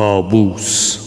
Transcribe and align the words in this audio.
کابوس 0.00 0.99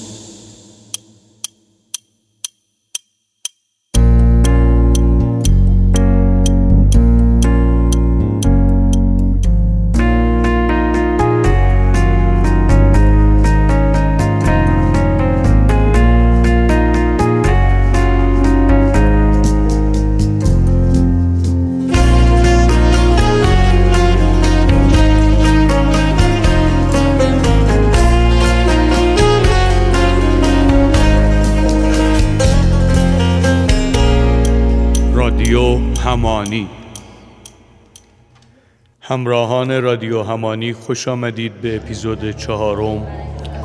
همراهان 39.14 39.82
رادیو 39.82 40.24
همانی 40.24 40.74
خوش 40.74 41.08
آمدید 41.08 41.62
به 41.62 41.76
اپیزود 41.76 42.38
چهارم 42.38 43.08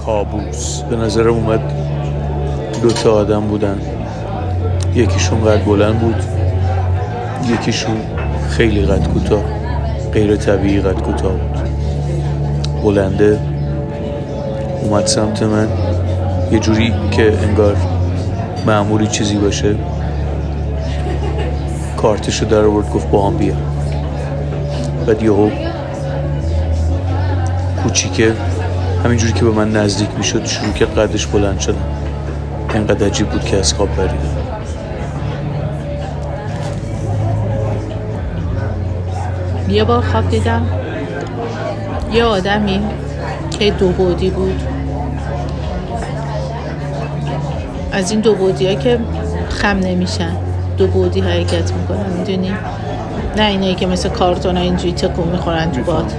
کابوس. 0.05 0.83
به 0.83 0.97
نظرم 0.97 1.35
اومد 1.35 1.61
دو 2.83 2.91
تا 2.91 3.13
آدم 3.13 3.41
بودن. 3.41 3.81
یکیشون 4.95 5.45
قد 5.45 5.65
بلند 5.65 5.99
بود 6.01 6.25
یکیشون 7.53 7.97
خیلی 8.51 8.87
قد 8.87 9.09
کوتاه 9.09 9.43
غیر 10.13 10.37
طبیعی 10.37 10.81
قد 10.81 11.03
کوتاه 11.03 11.33
بود. 11.33 11.69
بلنده 12.85 13.41
اومد 14.83 15.07
سمت 15.07 15.43
من 15.43 15.69
یه 16.53 16.59
جوری 16.59 16.95
که 17.11 17.39
انگار 17.43 17.77
معمولی 18.67 19.07
چیزی 19.07 19.37
باشه 19.37 19.77
کارتشو 21.97 22.45
در 22.47 22.65
آورد 22.65 22.91
گفت 22.91 23.11
با 23.11 23.27
هم 23.27 23.37
بیا 23.37 23.55
بعد 25.09 25.23
یهو 25.23 25.51
کوچیکه 27.83 28.33
همینجوری 29.05 29.33
که 29.33 29.45
به 29.45 29.51
من 29.51 29.73
نزدیک 29.73 30.09
می‌شد 30.17 30.47
شروع 30.47 30.73
که 30.73 30.85
قدش 30.85 31.27
بلند 31.27 31.61
شدن. 31.61 31.85
انقدر 32.75 33.07
عجیب 33.07 33.29
بود 33.29 33.45
که 33.45 33.57
از 33.57 33.75
خواب 33.75 33.89
پریدم 33.89 34.15
یه 39.69 39.85
بار 39.85 40.03
خواب 40.03 40.31
دیدم. 40.31 40.67
یه 42.13 42.25
آدمی 42.25 42.81
که 43.59 43.71
دو 43.71 43.89
بودی 43.89 44.31
بود. 44.31 44.63
از 47.93 48.11
این 48.11 48.21
دو 48.21 48.35
بودی 48.35 48.67
ها 48.67 48.75
که 48.75 48.99
خم 49.49 49.79
نمیشن. 49.79 50.37
دو 50.79 50.87
بودی 50.87 51.21
حرکت 51.21 51.73
می‌کنن 51.73 52.11
می‌دونی؟ 52.19 52.53
نه 53.37 53.43
اینایی 53.45 53.75
که 53.75 53.87
مثل 53.87 54.09
کارتون 54.09 54.57
ها 54.57 54.63
اینجوری 54.63 54.93
تکون 54.93 55.29
می‌خورن 55.29 55.73
تو 55.73 55.83
باد. 55.83 56.13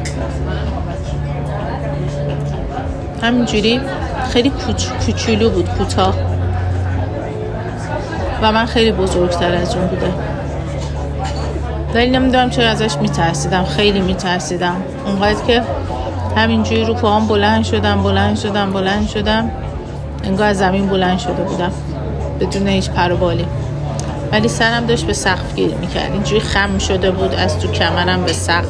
همینجوری. 3.23 3.81
خیلی 4.29 4.49
کوچ... 4.49 4.87
کوچولو 5.05 5.49
بود 5.49 5.69
کوتاه. 5.69 6.15
و 8.41 8.51
من 8.51 8.65
خیلی 8.65 8.91
بزرگتر 8.91 9.55
از 9.55 9.75
اون 9.75 9.87
بودم 9.87 10.13
ولی 11.93 12.09
نمی‌دونم 12.09 12.49
چرا 12.49 12.69
ازش 12.69 12.97
میترسیدم. 12.97 13.63
خیلی 13.63 14.01
میترسیدم. 14.01 14.75
اونقدر 15.05 15.45
که 15.47 15.61
همینجوری 16.35 16.85
رو 16.85 16.93
پاهم 16.93 17.27
بلند 17.27 17.63
شدم 17.63 18.03
بلند 18.03 18.37
شدم 18.37 18.73
بلند 18.73 19.07
شدم. 19.07 19.51
انگار 20.23 20.47
از 20.47 20.57
زمین 20.57 20.87
بلند 20.87 21.19
شده 21.19 21.43
بودم. 21.43 21.71
بدون 22.39 22.67
هیچ 22.67 22.89
پر 22.89 23.11
و 23.11 23.17
بالی 23.17 23.45
ولی 24.31 24.47
سرم 24.47 24.85
داشت 24.85 25.05
به 25.05 25.13
سقف 25.13 25.55
گیر 25.55 25.75
می‌کرد. 25.75 26.11
اینجوری 26.11 26.39
خم 26.41 26.77
شده 26.77 27.11
بود 27.11 27.33
از 27.35 27.59
تو 27.59 27.67
کمرم 27.71 28.23
به 28.23 28.33
سقف 28.33 28.69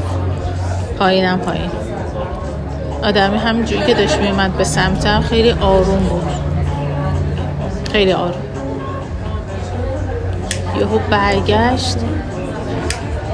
پایینم 0.99 1.39
پایین. 1.39 1.69
آدمی 3.03 3.37
همینجوری 3.37 3.85
که 3.85 3.93
داشت 3.93 4.17
میومد 4.17 4.57
به 4.57 4.63
سمتم 4.63 5.21
خیلی 5.21 5.51
آروم 5.51 5.99
بود. 5.99 6.27
خیلی 7.91 8.11
آروم. 8.11 8.41
یهو 10.79 10.99
برگشت. 11.09 11.97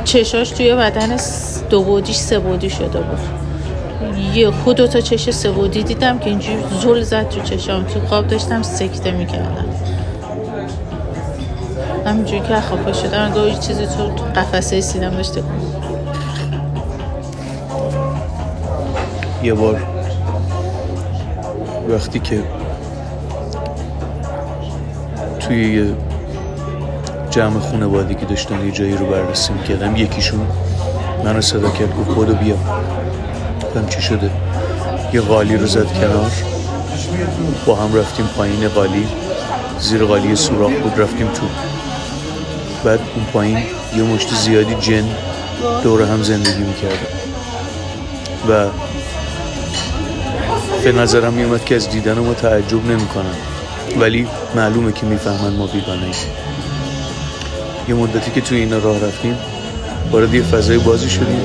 چشاش 0.04 0.50
توی 0.50 0.76
بدن 0.76 1.18
س- 1.18 1.64
دو 1.70 1.84
بودیش 1.84 2.16
سه 2.16 2.40
بودی 2.40 2.70
شده 2.70 3.00
بود. 3.02 3.20
یه 4.34 4.52
خود 4.52 4.76
دو 4.76 4.88
تا 4.88 5.02
چش 5.02 5.30
سه 5.30 5.52
بودی 5.52 5.84
دیدم 5.84 6.20
که 6.20 6.30
اینجوری 6.30 6.64
زل 6.82 7.02
زد 7.02 7.30
تو 7.30 7.42
چشام. 7.42 7.84
تو 7.84 8.00
خواب 8.08 8.28
داشتم 8.28 8.62
سکته 8.64 9.12
می‌کردم. 9.12 9.66
همینجوری 12.16 12.42
که 12.42 12.62
خواب 12.62 12.80
پا 12.80 12.94
شدم 12.94 13.34
یه 13.48 13.56
چیزی 13.56 13.86
تو 13.86 14.04
قفسه 14.36 14.82
سینم 14.82 15.10
داشته 15.10 15.44
یه 19.44 19.54
بار 19.54 19.84
وقتی 21.90 22.20
که 22.20 22.44
توی 25.40 25.76
یه 25.76 25.96
جمع 27.30 27.60
خانوادگی 27.60 28.26
داشتن 28.26 28.66
یه 28.66 28.72
جایی 28.72 28.98
رو 28.98 29.06
بررسی 29.06 29.54
می‌کردم 29.54 29.96
یکیشون 29.96 30.48
منو 31.24 31.42
صدا 31.42 31.70
کرد 31.70 31.96
گفت 31.96 32.16
بودو 32.16 32.34
بیا. 32.34 32.56
گفتم 33.64 33.88
چی 33.88 34.02
شده؟ 34.02 34.30
یه 35.14 35.22
قالی 35.22 35.58
رو 35.58 35.68
زد 35.68 35.94
کنار. 35.94 36.32
با 37.66 37.76
هم 37.76 37.96
رفتیم 37.96 38.26
پایین 38.38 38.68
قالی 38.68 39.08
زیر 39.80 40.06
قالی 40.06 40.36
سوراخ 40.36 40.72
بود 40.72 41.02
رفتیم 41.02 41.28
تو. 41.28 41.75
بعد 42.86 43.00
اون 43.16 43.26
پایین 43.34 43.58
یه 43.96 44.04
مشت 44.04 44.36
زیادی 44.36 44.76
جن 44.76 45.04
دور 45.84 46.02
هم 46.02 46.24
زندگی 46.24 46.64
می‌کردن 46.64 47.08
و 48.50 48.68
به 50.84 50.92
نظرم 50.92 51.34
میومد 51.34 51.66
که 51.66 51.76
از 51.76 51.90
دیدن 51.90 52.20
ما 52.20 52.34
تعجب 52.34 52.86
نمی‌کنن. 52.86 53.36
ولی 54.00 54.28
معلومه 54.56 54.92
که 54.92 55.06
می‌فهمن 55.06 55.54
ما 55.54 55.68
بیگانه. 55.68 56.08
یه 57.90 57.96
مدتی 57.96 58.32
که 58.32 58.42
توی 58.42 58.58
اینا 58.58 58.78
راه 58.78 59.00
رفتیم 59.00 59.38
وارد 60.12 60.34
یه 60.34 60.42
فضای 60.42 60.78
بازی 60.78 61.10
شدیم. 61.10 61.42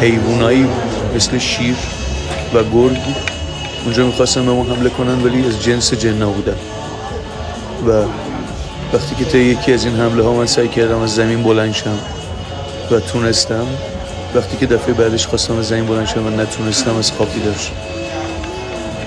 حیوانایی 0.00 0.66
مثل 1.16 1.38
شیر 1.38 1.76
و 2.54 2.64
گرگ 2.64 2.98
اونجا 3.84 4.06
می‌خواستن 4.06 4.46
به 4.46 4.52
ما 4.52 4.64
حمله 4.64 4.90
کنن 4.90 5.24
ولی 5.24 5.46
از 5.46 5.62
جنس 5.62 5.94
جنا 5.94 6.30
بودن 6.30 6.56
و 7.86 8.02
وقتی 8.92 9.14
که 9.14 9.24
تا 9.24 9.38
یکی 9.38 9.72
از 9.72 9.84
این 9.84 9.96
حمله 9.96 10.22
ها 10.24 10.32
من 10.32 10.46
سعی 10.46 10.68
کردم 10.68 10.98
از 10.98 11.14
زمین 11.14 11.42
بلند 11.42 11.72
شم 11.72 11.98
و 12.90 13.00
تونستم 13.00 13.66
وقتی 14.34 14.56
که 14.56 14.66
دفعه 14.66 14.94
بعدش 14.94 15.26
خواستم 15.26 15.58
از 15.58 15.68
زمین 15.68 15.86
بلند 15.86 16.06
شم 16.06 16.26
و 16.26 16.30
نتونستم 16.30 16.96
از 16.96 17.12
خواب 17.12 17.34
بیدار 17.34 17.54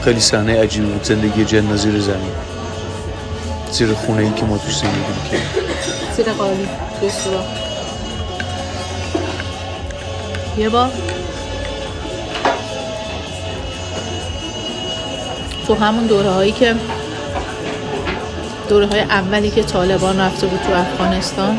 خیلی 0.01 0.19
صحنه 0.19 0.61
عجیبی 0.61 0.85
بود 0.85 1.03
زندگی 1.03 1.45
جن 1.45 1.75
زیر 1.75 1.99
زمین. 1.99 2.31
زیر 3.71 3.93
خونه 3.93 4.21
ای 4.21 4.31
که 4.31 4.45
ما 4.45 4.57
توش 4.57 4.77
زندگی 4.77 4.97
می‌کردیم. 5.23 5.49
زیر 6.15 6.33
قالی 6.33 6.67
یه 10.57 10.69
بار. 10.69 10.89
تو 15.67 15.75
همون 15.75 16.05
دوره 16.05 16.29
هایی 16.29 16.51
که 16.51 16.75
دوره 18.71 18.87
های 18.87 18.99
اولی 18.99 19.49
که 19.49 19.63
طالبان 19.63 20.19
رفته 20.19 20.47
بود 20.47 20.59
تو 20.59 20.73
افغانستان. 20.73 21.57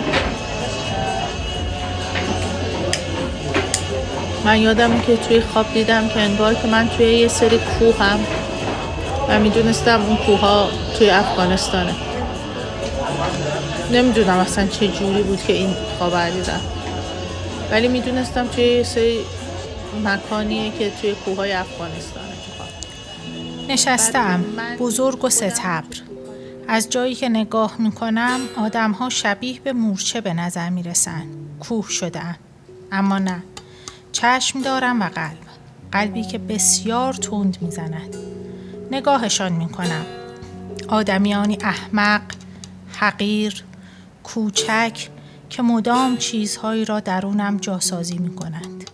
من 4.44 4.60
یادم 4.60 5.00
که 5.00 5.16
توی 5.16 5.40
خواب 5.40 5.72
دیدم 5.74 6.08
که 6.08 6.20
انگار 6.20 6.54
که 6.54 6.68
من 6.68 6.88
توی 6.88 7.06
یه 7.06 7.28
سری 7.28 7.58
کوه 7.58 7.98
هم 7.98 8.20
و 9.28 9.40
می‌دونستم 9.40 10.02
اون 10.02 10.16
کوه 10.16 10.40
ها 10.40 10.68
توی 10.98 11.10
افغانستانه. 11.10 11.94
نمی‌دونم 13.92 14.38
اصلا 14.38 14.66
چه 14.66 14.88
جوری 14.88 15.22
بود 15.22 15.42
که 15.46 15.52
این 15.52 15.74
خواب 15.98 16.30
دیدم. 16.30 16.60
ولی 17.70 17.88
می‌دونستم 17.88 18.46
توی 18.46 18.64
یه 18.64 18.82
سری 18.82 19.18
مکانیه 20.04 20.72
که 20.78 20.92
توی 21.00 21.12
کوههای 21.12 21.52
افغانستانه. 21.52 22.32
نشستم. 23.68 24.44
بزرگ 24.78 25.24
و 25.24 25.28
ستبر. 25.28 26.11
از 26.72 26.90
جایی 26.90 27.14
که 27.14 27.28
نگاه 27.28 27.76
می‌کنم 27.78 28.40
آدم 28.56 28.92
ها 28.92 29.08
شبیه 29.08 29.60
به 29.60 29.72
مورچه 29.72 30.20
به 30.20 30.34
نظر 30.34 30.70
می‌رسن. 30.70 31.22
کوه 31.60 31.88
شدن 31.88 32.36
اما 32.92 33.18
نه. 33.18 33.42
چشم 34.12 34.62
دارم 34.62 35.02
و 35.02 35.04
قلب. 35.04 35.38
قلبی 35.92 36.22
که 36.22 36.38
بسیار 36.38 37.12
تند 37.12 37.58
می‌زند. 37.60 38.16
نگاهشان 38.90 39.52
می‌کنم. 39.52 40.04
آدمیانی 40.88 41.58
احمق 41.60 42.22
حقیر 42.96 43.64
کوچک 44.22 45.08
که 45.50 45.62
مدام 45.62 46.16
چیزهایی 46.16 46.84
را 46.84 47.00
درونم 47.00 47.56
جاسازی 47.56 48.18
می 48.18 48.34
کنند. 48.34 48.90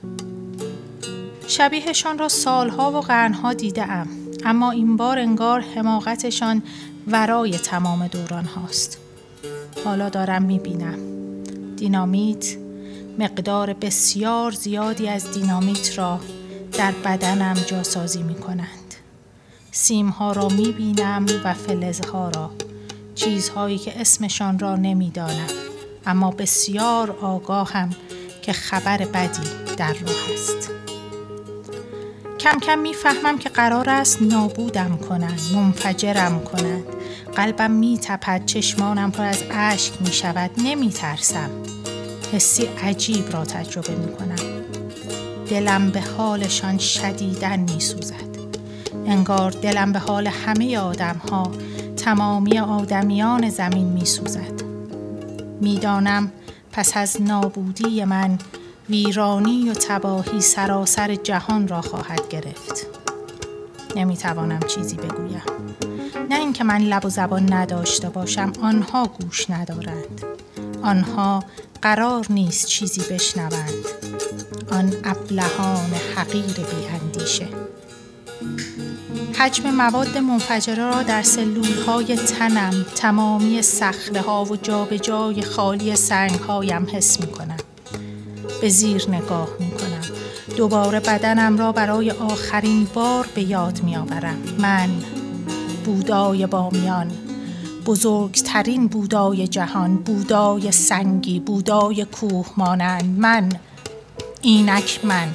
شبیهشان 1.47 2.19
را 2.19 2.29
سالها 2.29 2.93
و 2.93 3.01
قرنها 3.01 3.53
دیدم 3.53 4.09
اما 4.45 4.71
این 4.71 4.97
بار 4.97 5.19
انگار 5.19 5.61
حماقتشان 5.61 6.63
ورای 7.11 7.59
تمام 7.59 8.07
دوران 8.07 8.45
هاست 8.45 8.99
حالا 9.85 10.09
دارم 10.09 10.43
می‌بینم 10.43 10.99
دینامیت 11.77 12.57
مقدار 13.19 13.73
بسیار 13.73 14.53
زیادی 14.53 15.09
از 15.09 15.33
دینامیت 15.33 15.99
را 15.99 16.21
در 16.73 16.93
بدنم 17.05 17.55
جاسازی 17.55 18.23
می 18.23 18.35
کنند. 18.35 18.95
سیمها 19.73 20.33
را 20.33 20.49
می 20.49 20.73
بینم 20.73 21.27
و 21.45 21.55
فلزها 21.55 22.29
را 22.29 22.51
چیزهایی 23.15 23.79
که 23.79 24.01
اسمشان 24.01 24.59
را 24.59 24.77
نمی‌دانم 24.77 25.49
اما 26.07 26.31
بسیار 26.31 27.11
آگاهم 27.11 27.91
که 28.43 28.53
خبر 28.53 28.99
بدی 28.99 29.77
در 29.77 29.93
راه 29.93 30.33
است. 30.35 30.88
کم 32.41 32.59
کم 32.59 32.79
می‌فهمم 32.79 33.39
که 33.39 33.49
قرار 33.49 33.91
است 33.91 34.23
نابودم 34.23 34.97
کنند 34.97 35.41
منفجرم 35.55 36.41
کنند 36.45 36.85
قلبم 37.37 37.71
میتپد 37.71 38.45
چشمانم 38.47 39.11
پر 39.11 39.25
از 39.25 39.43
اشک 39.51 39.93
می 40.01 40.11
نمی 40.65 40.91
ترسم 40.91 41.51
حسی 42.33 42.69
عجیب 42.83 43.33
را 43.33 43.45
تجربه 43.45 43.95
می 43.95 44.13
کنم 44.13 44.37
دلم 45.51 45.91
به 45.91 46.01
حالشان 46.01 46.79
شدیدن 46.79 47.61
می 47.61 47.81
سوزد 47.81 48.29
انگار 49.07 49.51
دلم 49.51 49.93
به 49.93 49.99
حال 49.99 50.27
همه 50.27 50.79
آدم 50.79 51.21
ها 51.31 51.53
تمامی 51.97 52.59
آدمیان 52.59 53.51
زمین 53.51 53.87
می 53.87 54.05
سوزد 54.05 54.63
می‌دانم 55.61 56.33
پس 56.73 56.97
از 56.97 57.23
نابودی 57.23 58.05
من 58.05 58.39
ویرانی 58.91 59.71
و 59.71 59.75
تباهی 59.75 60.41
سراسر 60.41 61.15
جهان 61.15 61.69
را 61.69 61.81
خواهد 61.81 62.29
گرفت. 62.29 62.87
نمی‌توانم 63.97 64.61
چیزی 64.61 64.97
بگویم. 64.97 65.43
نه 66.31 66.39
اینکه 66.39 66.65
من 66.65 66.79
لب 66.83 67.07
و 67.07 67.09
زبان 67.09 67.53
نداشته 67.53 68.09
باشم 68.09 68.53
آنها 68.63 69.11
گوش 69.21 69.51
ندارند. 69.51 70.23
آنها 70.83 71.45
قرار 71.83 72.27
نیست 72.31 72.67
چیزی 72.67 73.15
بشنوند. 73.15 73.85
آن 74.71 74.95
ابلهان 75.05 75.91
حقیر 76.17 76.45
بی 76.45 76.87
اندیشه 77.03 77.49
حجم 79.39 79.71
مواد 79.71 80.19
منفجره 80.19 80.85
را 80.85 81.03
در 81.03 81.23
سلول 81.23 81.83
های 81.87 82.17
تنم 82.17 82.87
تمامی 82.97 83.63
سخره 83.63 84.21
ها 84.21 84.45
و 84.45 84.57
جابجای 84.57 85.43
خالی 85.43 85.97
سنگ 85.97 86.31
هایم 86.41 86.87
حس 86.93 87.21
می 87.21 87.27
کنم. 87.27 87.57
به 88.61 88.69
زیر 88.69 89.11
نگاه 89.11 89.49
می 89.61 89.71
کنم. 89.71 90.01
دوباره 90.57 91.01
بدنم 91.01 91.59
را 91.59 91.73
برای 91.73 92.11
آخرین 92.11 92.89
بار 92.95 93.29
به 93.35 93.43
یاد 93.43 93.83
می 93.83 93.97
آورم. 93.97 94.39
من 94.59 94.89
بودای 95.85 96.47
بامیان 96.47 97.11
بزرگترین 97.87 98.87
بودای 98.87 99.49
جهان 99.49 99.97
بودای 99.97 100.73
سنگی 100.73 101.41
بودای 101.41 102.05
کوه 102.05 102.47
مانند 102.57 103.19
من 103.19 103.49
اینک 104.43 105.01
من 105.05 105.29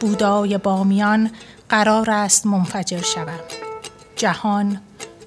بودای 0.00 0.58
بامیان 0.58 1.30
قرار 1.68 2.10
است 2.10 2.46
منفجر 2.46 3.02
شوم 3.02 3.40
جهان 4.16 4.80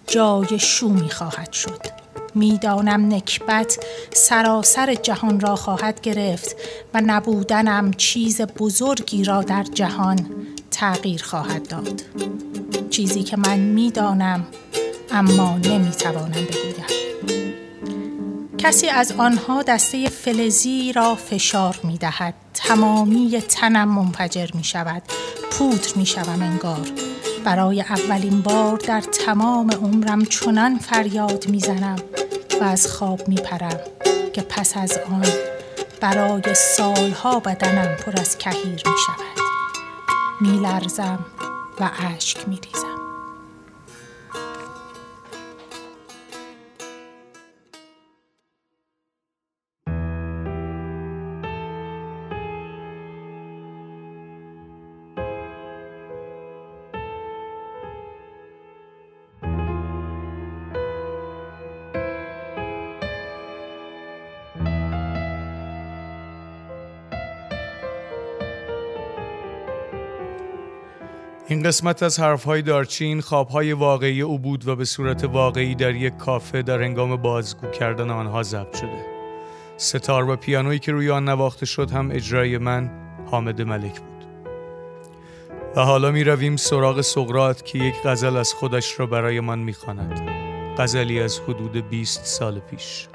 جای 0.08 0.60
شومی 0.60 1.10
خواهد 1.10 1.54
شد 1.54 1.93
می‌دانم 2.36 3.14
نکبت 3.14 3.86
سراسر 4.14 4.94
جهان 4.94 5.40
را 5.40 5.56
خواهد 5.56 6.02
گرفت 6.02 6.56
و 6.94 7.02
نبودنم 7.06 7.92
چیز 7.94 8.42
بزرگی 8.42 9.24
را 9.24 9.42
در 9.42 9.64
جهان 9.64 10.30
تغییر 10.72 11.24
خواهد 11.24 11.68
داد 11.68 12.02
چیزی 12.90 13.24
که 13.24 13.38
من 13.38 13.60
می‌دانم 13.60 14.48
اما 15.12 15.58
نمی‌توانم 15.58 16.32
بگویم 16.32 16.74
کسی 18.58 18.90
از 18.90 19.14
آنها 19.18 19.64
دسته 19.64 20.10
فلزی 20.10 20.94
را 20.94 21.16
فشار 21.16 21.80
می 21.84 21.98
دهد. 21.98 22.34
تمامی 22.54 23.42
تنم 23.42 23.88
منفجر 23.88 24.48
می 24.54 24.64
شود. 24.64 25.02
پودر 25.52 25.88
می 25.96 26.06
شوم 26.06 26.42
انگار. 26.42 27.13
برای 27.44 27.82
اولین 27.82 28.42
بار 28.42 28.78
در 28.78 29.02
تمام 29.02 29.72
عمرم 29.72 30.26
چنان 30.26 30.78
فریاد 30.78 31.50
می 31.50 31.60
زنم 31.60 31.96
و 32.62 32.64
از 32.64 32.88
خواب 32.88 33.28
می 33.28 33.36
پرم 33.36 33.80
که 34.34 34.42
پس 34.42 34.78
از 34.78 35.00
آن 35.12 35.26
برای 36.02 36.54
سالها 36.54 37.40
بدنم 37.40 37.96
پر 37.96 38.22
از 38.22 38.38
کهیر 38.38 38.70
می 38.70 38.98
شود. 39.06 39.34
و 41.80 41.90
اشک 42.16 42.48
می 42.48 42.56
ریزم. 42.56 42.93
این 71.54 71.64
قسمت 71.64 72.04
از 72.04 72.20
حرفهای 72.20 72.62
دارچین 72.62 73.22
خوابهای 73.22 73.74
واقعی 73.74 74.22
او 74.22 74.40
بود 74.40 74.68
و 74.68 74.76
به 74.76 74.86
صورت 74.86 75.24
واقعی 75.24 75.76
در 75.76 75.96
یک 75.96 76.18
کافه 76.18 76.62
در 76.62 76.82
انگام 76.82 77.16
بازگو 77.16 77.68
کردن 77.68 78.10
آنها 78.10 78.44
ضبط 78.44 78.78
شده. 78.78 79.06
ستار 79.78 80.30
و 80.30 80.36
پیانویی 80.36 80.80
که 80.80 80.92
روی 80.92 81.12
آن 81.12 81.30
نواخته 81.30 81.66
شد 81.66 81.92
هم 81.92 82.12
اجرای 82.12 82.58
من 82.58 82.92
حامد 83.32 83.62
ملک 83.62 84.00
بود. 84.00 84.26
و 85.76 85.82
حالا 85.82 86.12
می 86.12 86.24
رویم 86.24 86.56
سراغ 86.56 87.02
سقرات 87.02 87.66
که 87.66 87.80
یک 87.80 87.96
غزل 88.06 88.38
از 88.38 88.54
خودش 88.54 89.00
را 89.00 89.06
برای 89.06 89.40
من 89.40 89.60
می 89.60 89.74
خاند. 89.74 90.22
غزلی 90.78 91.20
از 91.20 91.40
حدود 91.40 91.90
20 91.90 92.26
سال 92.26 92.60
پیش. 92.60 93.08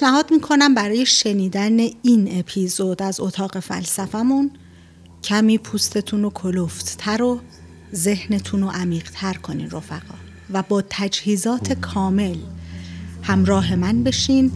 پیشنهاد 0.00 0.30
می‌کنم 0.30 0.74
برای 0.74 1.06
شنیدن 1.06 1.78
این 2.02 2.38
اپیزود 2.38 3.02
از 3.02 3.20
اتاق 3.20 3.58
فلسفمون 3.58 4.50
کمی 5.24 5.58
پوستتون 5.58 6.22
رو 6.22 6.30
کلوفتتر 6.30 7.22
و 7.22 7.40
ذهنتون 7.94 8.62
رو 8.62 8.68
عمیقتر 8.68 9.34
کنین 9.34 9.70
رفقا 9.70 10.14
و 10.52 10.62
با 10.62 10.82
تجهیزات 10.90 11.72
کامل 11.72 12.36
همراه 13.22 13.76
من 13.76 14.04
بشین 14.04 14.52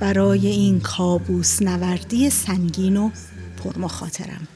برای 0.00 0.46
این 0.46 0.80
کابوس 0.80 1.62
نوردی 1.62 2.30
سنگین 2.30 2.96
و 2.96 3.10
پرمخاطرم. 3.64 4.48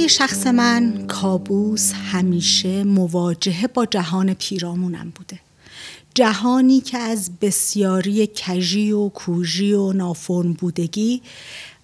برای 0.00 0.08
شخص 0.08 0.46
من 0.46 1.06
کابوس 1.06 1.92
همیشه 1.92 2.84
مواجهه 2.84 3.66
با 3.66 3.86
جهان 3.86 4.34
پیرامونم 4.34 5.12
بوده. 5.14 5.40
جهانی 6.14 6.80
که 6.80 6.98
از 6.98 7.30
بسیاری 7.40 8.26
کژی 8.26 8.92
و 8.92 9.08
کوژی 9.08 9.72
و 9.72 9.92
نافرم 9.92 10.52
بودگی 10.52 11.22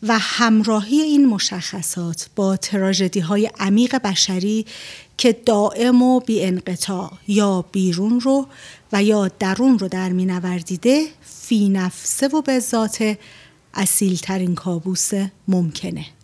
و 0.02 0.18
همراهی 0.20 1.00
این 1.00 1.26
مشخصات 1.26 2.28
با 2.37 2.56
تراژدی 2.56 3.20
های 3.20 3.50
عمیق 3.61 3.96
بشری 3.96 4.66
که 5.16 5.32
دائم 5.32 6.02
و 6.02 6.20
بی 6.20 6.42
انقطاع 6.42 7.12
یا 7.28 7.64
بیرون 7.73 8.20
رو 8.20 8.46
و 8.92 9.02
یا 9.02 9.28
درون 9.28 9.78
رو 9.78 9.88
در 9.88 10.08
می 10.08 10.26
نوردیده 10.26 11.06
فی 11.23 11.68
نفسه 11.68 12.28
و 12.28 12.42
به 12.42 12.61
ذات 12.61 13.18
اصیل 13.75 14.16
ترین 14.16 14.54
کابوس 14.54 15.11
ممکنه. 15.49 16.15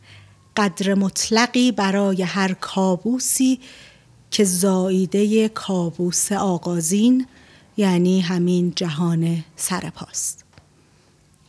قدر 0.56 0.94
مطلقی 0.94 1.72
برای 1.72 2.22
هر 2.22 2.52
کابوسی 2.52 3.60
که 4.30 4.44
زاییده 4.44 5.48
کابوس 5.48 6.32
آغازین 6.32 7.26
یعنی 7.76 8.20
همین 8.20 8.72
جهان 8.76 9.44
سرپاست. 9.56 10.44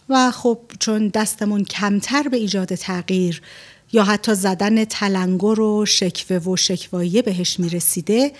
و 0.10 0.32
خب 0.32 0.60
چون 0.80 1.08
دستمون 1.08 1.64
کمتر 1.64 2.28
به 2.28 2.38
ایجاد 2.38 2.76
تغییر 2.76 3.42
یا 3.94 4.04
حتی 4.04 4.36
زدن 4.36 4.86
تلنگر 4.86 5.60
و 5.60 5.86
شکوه 5.86 6.38
و 6.38 6.56
شکوایه 6.56 7.22
بهش 7.22 7.60
می‌رسیده 7.60 8.32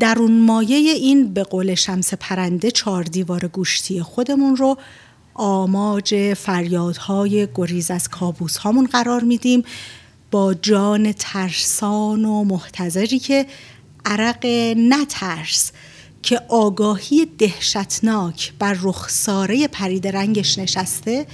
درون 0.00 0.40
مایه 0.40 0.76
این 0.76 1.32
به 1.32 1.42
قول 1.42 1.74
شمس 1.74 2.14
پرنده 2.14 2.70
چهار 2.70 3.02
دیوار 3.02 3.48
گوشتی 3.48 4.02
خودمون 4.02 4.56
رو 4.56 4.78
آماج 5.34 6.34
فریادهای 6.34 7.48
گریز 7.54 7.90
از 7.90 8.08
کابوس 8.08 8.56
هامون 8.56 8.86
قرار 8.86 9.22
میدیم 9.22 9.62
با 10.30 10.54
جان 10.54 11.12
ترسان 11.12 12.24
و 12.24 12.44
محتظری 12.44 13.18
که 13.18 13.46
عرق 14.04 14.46
نترس 14.76 15.72
که 16.22 16.40
آگاهی 16.48 17.26
دهشتناک 17.38 18.52
بر 18.58 18.76
رخساره 18.82 19.68
پرید 19.68 20.08
رنگش 20.08 20.58
نشسته 20.58 21.26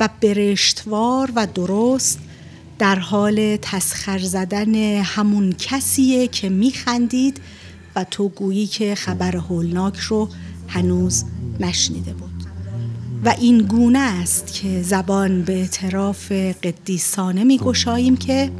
و 0.00 0.08
برشتوار 0.20 1.32
و 1.36 1.46
درست 1.46 2.18
در 2.78 2.98
حال 2.98 3.56
تسخر 3.56 4.18
زدن 4.18 4.74
همون 5.02 5.52
کسیه 5.58 6.28
که 6.28 6.48
میخندید 6.48 7.40
و 7.96 8.04
تو 8.04 8.28
گویی 8.28 8.66
که 8.66 8.94
خبر 8.94 9.36
هولناک 9.36 9.96
رو 9.96 10.28
هنوز 10.68 11.24
نشنیده 11.60 12.12
بود. 12.12 12.33
و 13.24 13.34
این 13.40 13.58
گونه 13.58 13.98
است 13.98 14.52
که 14.54 14.82
زبان 14.82 15.42
به 15.42 15.52
اعتراف 15.52 16.32
قدیسانه 16.32 17.44
می 17.44 17.58
گشاییم 17.58 18.16
که 18.16 18.50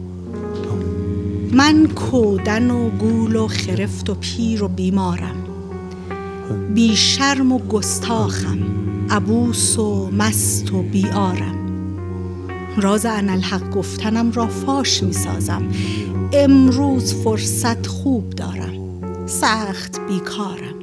من 1.52 1.86
کودن 1.86 2.70
و 2.70 2.90
گول 2.90 3.36
و 3.36 3.48
خرفت 3.48 4.10
و 4.10 4.14
پیر 4.14 4.64
و 4.64 4.68
بیمارم. 4.68 5.36
بی 6.74 6.96
شرم 6.96 7.52
و 7.52 7.58
گستاخم. 7.58 8.58
عبوس 9.10 9.78
و 9.78 10.10
مست 10.10 10.72
و 10.72 10.82
بیارم. 10.82 11.58
راز 12.76 13.06
انالحق 13.06 13.70
گفتنم 13.70 14.32
را 14.32 14.46
فاش 14.46 15.02
می 15.02 15.12
سازم. 15.12 15.68
امروز 16.32 17.14
فرصت 17.14 17.86
خوب 17.86 18.30
دارم. 18.30 19.00
سخت 19.26 20.00
بیکارم. 20.08 20.74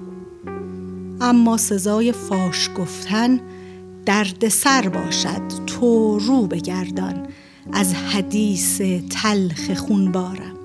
اما 1.21 1.57
سزای 1.57 2.11
فاش 2.11 2.69
گفتن 2.77 3.39
درد 4.05 4.48
سر 4.48 4.89
باشد 4.89 5.65
تو 5.67 6.20
رو 6.20 6.48
بگردان. 6.48 7.27
از 7.74 7.93
حدیث 7.93 8.81
تلخ 9.10 9.74
خونبارم. 9.74 10.55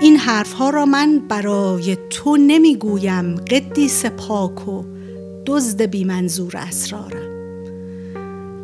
این 0.00 0.16
حرفها 0.16 0.70
را 0.70 0.86
من 0.86 1.22
برای 1.28 1.96
تو 2.10 2.36
نمی‌گویم 2.36 3.34
قدیس 3.34 4.06
پاک 4.06 4.68
و 4.68 4.84
دزد 5.46 5.82
بی 5.82 6.04
منظور 6.04 6.56
اسرارم. 6.56 7.36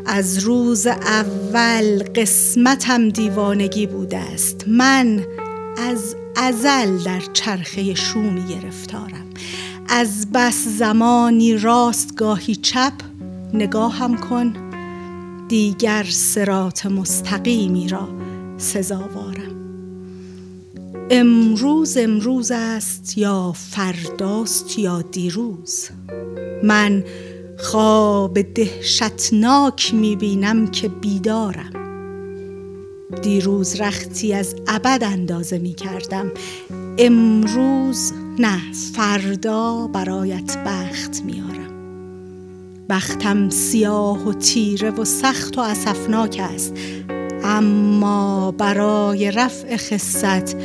از 0.07 0.39
روز 0.39 0.87
اول 0.87 2.03
قسمتم 2.15 3.09
دیوانگی 3.09 3.87
بوده 3.87 4.19
است. 4.19 4.65
من 4.69 5.25
از 5.79 6.17
ازل 6.37 6.99
در 7.05 7.23
چرخه 7.33 7.95
شومی 7.95 8.45
گرفتارم. 8.45 9.27
از 9.89 10.33
بس 10.33 10.69
زمانی 10.69 11.59
راست 11.59 12.17
گاهی 12.17 12.55
چپ 12.55 12.93
نگاهم 13.54 14.16
کن. 14.16 14.52
دیگر 15.49 16.06
سرات 16.09 16.87
مستقیمی 16.87 17.88
را 17.88 18.09
سزاوارم. 18.59 19.52
امروز 21.11 21.97
امروز 21.97 22.50
است 22.54 23.18
یا 23.18 23.52
فرداست 23.52 24.78
یا 24.78 25.02
دیروز. 25.02 25.88
من 26.62 27.04
خواب 27.59 28.42
دهشتناک 28.42 29.94
می‌بینم 29.94 30.66
که 30.66 30.88
بیدارم. 30.88 31.73
دیروز 33.23 33.80
رختی 33.80 34.35
از 34.35 34.56
ابد 34.68 35.04
اندازه 35.04 35.59
می 35.59 35.75
کردم 35.75 36.30
امروز 36.99 38.12
نه 38.38 38.73
فردا 38.94 39.87
برایت 39.87 40.59
بخت 40.66 41.23
میارم 41.25 41.62
بختم 42.93 43.51
سیاه 43.51 44.29
و 44.29 44.33
تیره 44.33 44.91
و 44.91 45.05
سخت 45.05 45.59
و 45.59 45.61
اسفناک 45.61 46.41
است. 46.55 46.75
اما 47.45 48.55
برای 48.59 49.31
رفع 49.31 49.77
خصت 49.77 50.57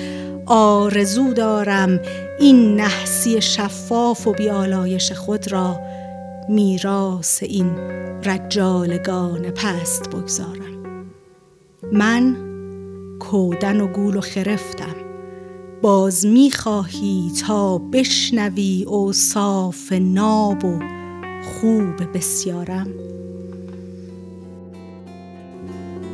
آرزو 0.46 1.34
دارم 1.34 2.00
این 2.40 2.76
نحسی 2.76 3.42
شفاف 3.42 4.28
و 4.28 4.34
بیالایش 4.34 5.12
خود 5.12 5.52
را 5.52 5.80
میراس 6.50 7.44
این 7.44 7.76
رجالگان 8.24 9.50
پست 9.50 10.10
بگذارم. 10.10 11.06
من 11.94 12.36
کودن 13.20 13.82
و 13.82 13.88
گول 13.88 14.16
و 14.16 14.22
خرفتم. 14.22 14.96
باز 15.82 16.26
می‌خواهی 16.26 17.32
تا 17.48 17.78
بشنوی 17.78 18.86
صاف 19.14 19.92
ناب 19.92 20.66
و 20.66 20.80
خوب 21.48 22.14
بسیارم. 22.14 22.88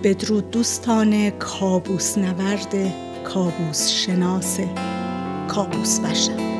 بدرود 0.03 0.51
دوستان 0.51 1.29
کابوس 1.29 2.17
نورد 2.17 2.75
کابوس 3.23 3.89
شناس 3.89 4.59
کابوس 5.47 5.99
بشم 5.99 6.52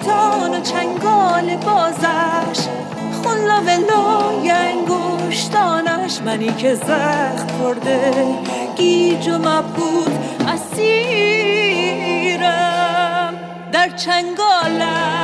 شیطان 0.00 0.54
و 0.54 0.60
چنگال 0.60 1.56
بازش. 1.56 2.68
خلا 3.24 3.60
ولای 3.60 4.50
انگشتانش. 4.50 6.20
منی 6.24 6.52
که 6.52 6.74
زخم 6.74 7.46
خورده 7.58 8.26
گیج 8.76 9.28
و 9.28 9.38
مبهود 9.38 10.18
اسیرم. 10.48 10.94
در 13.72 13.88
چنگالم 13.88 15.19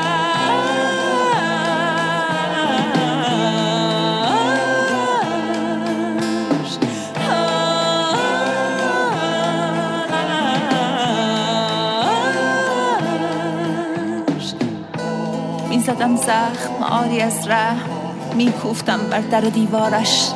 زدم 15.86 16.16
زخم 16.16 16.82
آری 16.82 17.20
از 17.20 17.48
رحم 17.48 17.90
میکوفتم 18.34 18.98
بر 19.10 19.20
در 19.20 19.40
دیوارش 19.40 20.30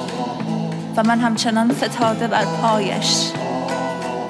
و 0.96 1.02
من 1.02 1.20
همچنان 1.20 1.72
فتاده 1.72 2.26
بر 2.26 2.44
پایش. 2.44 3.30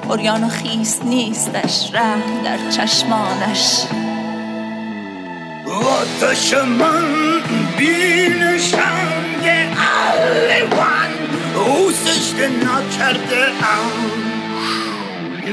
اوریان 0.09 0.43
و 0.43 0.49
خیس 0.49 1.01
نیستش 1.05 1.89
رحم 1.93 2.43
در 2.43 2.57
چشمانش. 2.69 3.83
آتش 5.65 6.53
من 6.53 7.05
بینشنگ 7.77 9.45
الوان 10.07 11.11
او 11.55 11.91
سجده 11.91 12.47
نکرده 12.47 13.45
ام. 13.45 14.21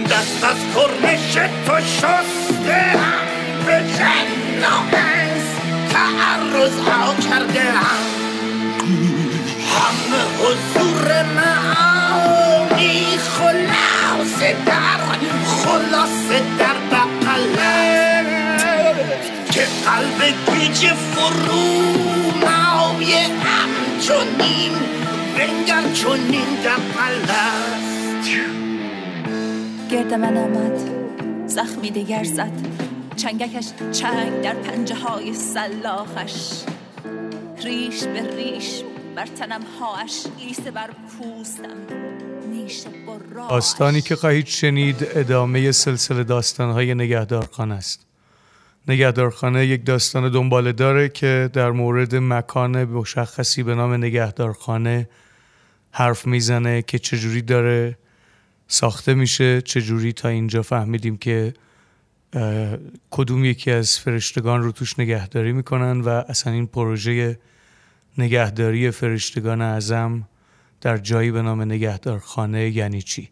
دست 0.04 0.44
از 0.44 0.56
کرنش 0.74 1.34
تو 1.66 1.80
شسته 1.80 2.74
هم 2.74 3.28
به 3.66 5.07
تعرض 5.98 6.78
ها 6.78 7.14
کرده 7.14 7.60
هم. 7.60 8.08
هم 9.74 10.14
حضور 10.38 11.22
معانی 11.22 13.16
خلاص 13.16 14.40
در 14.66 15.00
خلاصه 15.46 16.42
در 16.58 16.76
بقلب 16.90 18.16
که 19.50 19.66
قلب 19.84 20.20
گیج 20.46 20.86
فرو 20.86 21.82
مایه 22.40 23.26
همچنین 23.44 24.72
بنگر 25.36 25.92
چنین 25.94 26.48
در 26.64 26.76
قلب 26.76 27.30
گرد 29.90 30.14
من 30.14 30.36
آمد 30.36 30.78
زخمی 31.46 31.90
دگر 31.90 32.24
زد. 32.24 32.87
چنگکش 33.18 33.72
چنگ 33.92 34.42
در 34.42 34.54
پنجه 34.54 34.94
های 34.94 35.34
سلاخش. 35.34 36.62
ریش 37.64 38.04
به 38.04 38.36
ریش 38.36 38.82
بر 39.16 39.26
تنم 39.26 39.60
هاش 39.80 40.26
لیسه 40.38 40.70
بر 40.70 40.90
پوستم 40.90 42.08
داستانی 43.50 44.00
که 44.00 44.16
خواهید 44.16 44.46
شنید 44.46 45.06
ادامه 45.14 45.72
سلسله 45.72 46.24
داستانهای 46.24 46.94
نگهدارخانه 46.94 47.74
است. 47.74 48.06
نگهدارخانه 48.88 49.66
یک 49.66 49.86
داستان 49.86 50.32
دنباله 50.32 50.72
داره 50.72 51.08
که 51.08 51.50
در 51.52 51.70
مورد 51.70 52.14
مکان 52.14 52.84
مشخصی 52.84 53.62
به 53.62 53.74
نام 53.74 53.94
نگهدارخانه 53.94 55.08
حرف 55.90 56.26
می‌زنه 56.26 56.82
که 56.82 56.98
چجوری 56.98 57.42
داره 57.42 57.98
ساخته 58.68 59.14
میشه 59.14 59.60
چجوری 59.62 60.12
تا 60.12 60.28
اینجا 60.28 60.62
فهمیدیم 60.62 61.16
که 61.16 61.54
کدوم 63.10 63.44
یکی 63.44 63.70
از 63.70 63.98
فرشتگان 63.98 64.62
رو 64.62 64.72
توش 64.72 64.98
نگهداری 64.98 65.52
می‌کنن 65.52 66.00
و 66.00 66.08
اصلا 66.08 66.52
این 66.52 66.66
پروژه 66.66 67.38
نگهداری 68.18 68.90
فرشتگان 68.90 69.62
اعظم 69.62 70.28
در 70.80 70.98
جایی 70.98 71.30
به 71.30 71.42
نام 71.42 71.62
نگهدارخانه 71.62 72.68
یعنی 72.70 73.02
چی؟ 73.02 73.28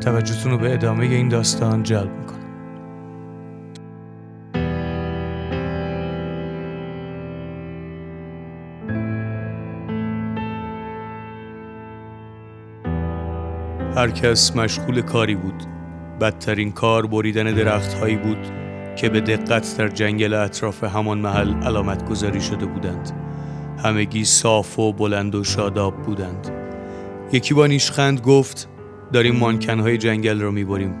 توجهتون 0.00 0.52
رو 0.52 0.58
به 0.58 0.72
ادامه 0.72 1.04
این 1.04 1.28
داستان 1.28 1.82
جلب 1.82 2.10
می‌کنم. 2.18 2.40
هر 13.96 14.10
کس 14.10 14.56
مشغول 14.56 15.00
کاری 15.00 15.34
بود. 15.34 15.79
بدترین 16.20 16.72
کار 16.72 17.06
بریدن 17.06 17.54
درختهایی 17.54 18.16
بود 18.16 18.38
که 18.96 19.08
به 19.08 19.20
دقت 19.20 19.76
در 19.78 19.88
جنگل 19.88 20.34
اطراف 20.34 20.84
همان 20.84 21.18
محل 21.18 21.54
علامت 21.62 22.08
گذاری 22.08 22.40
شده 22.40 22.66
بودند. 22.66 23.10
همگی 23.84 24.24
صاف 24.24 24.78
و 24.78 24.92
بلند 24.92 25.34
و 25.34 25.44
شاداب 25.44 26.02
بودند. 26.02 26.50
یکی 27.32 27.54
با 27.54 27.66
نیشخند 27.66 28.20
گفت 28.20 28.68
داریم 29.12 29.36
مانکنهای 29.36 29.98
جنگل 29.98 30.40
رو 30.40 30.52
می‌بریم. 30.52 30.94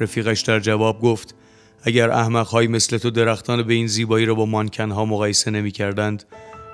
رفیقش 0.00 0.40
در 0.40 0.60
جواب 0.60 1.00
گفت 1.00 1.34
اگر 1.82 2.10
احمقهایی 2.10 2.68
مثل 2.68 2.98
تو 2.98 3.10
درختان 3.10 3.62
به 3.62 3.74
این 3.74 3.86
زیبایی 3.86 4.26
را 4.26 4.34
با 4.34 4.46
مانکنها 4.46 5.04
مقایسه 5.04 5.50
نمی 5.50 5.70
کردند 5.70 6.24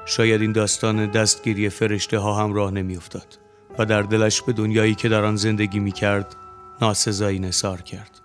شاید 0.06 0.40
این 0.40 0.52
داستان 0.52 1.06
دستگیری 1.06 1.68
فرشته 1.68 2.18
ها 2.18 2.44
هم 2.44 2.52
راه 2.52 2.70
نمی 2.70 2.96
افتاد 2.96 3.38
و 3.78 3.84
در 3.84 4.02
دلش 4.02 4.42
به 4.42 4.52
دنیایی 4.52 4.94
که 4.94 5.08
در 5.08 5.24
آن 5.24 5.36
زندگی 5.36 5.78
می 5.78 5.92
کرد 5.92 6.36
ناسزایی 6.80 7.38
نثار 7.38 7.82
کرد. 7.82 8.20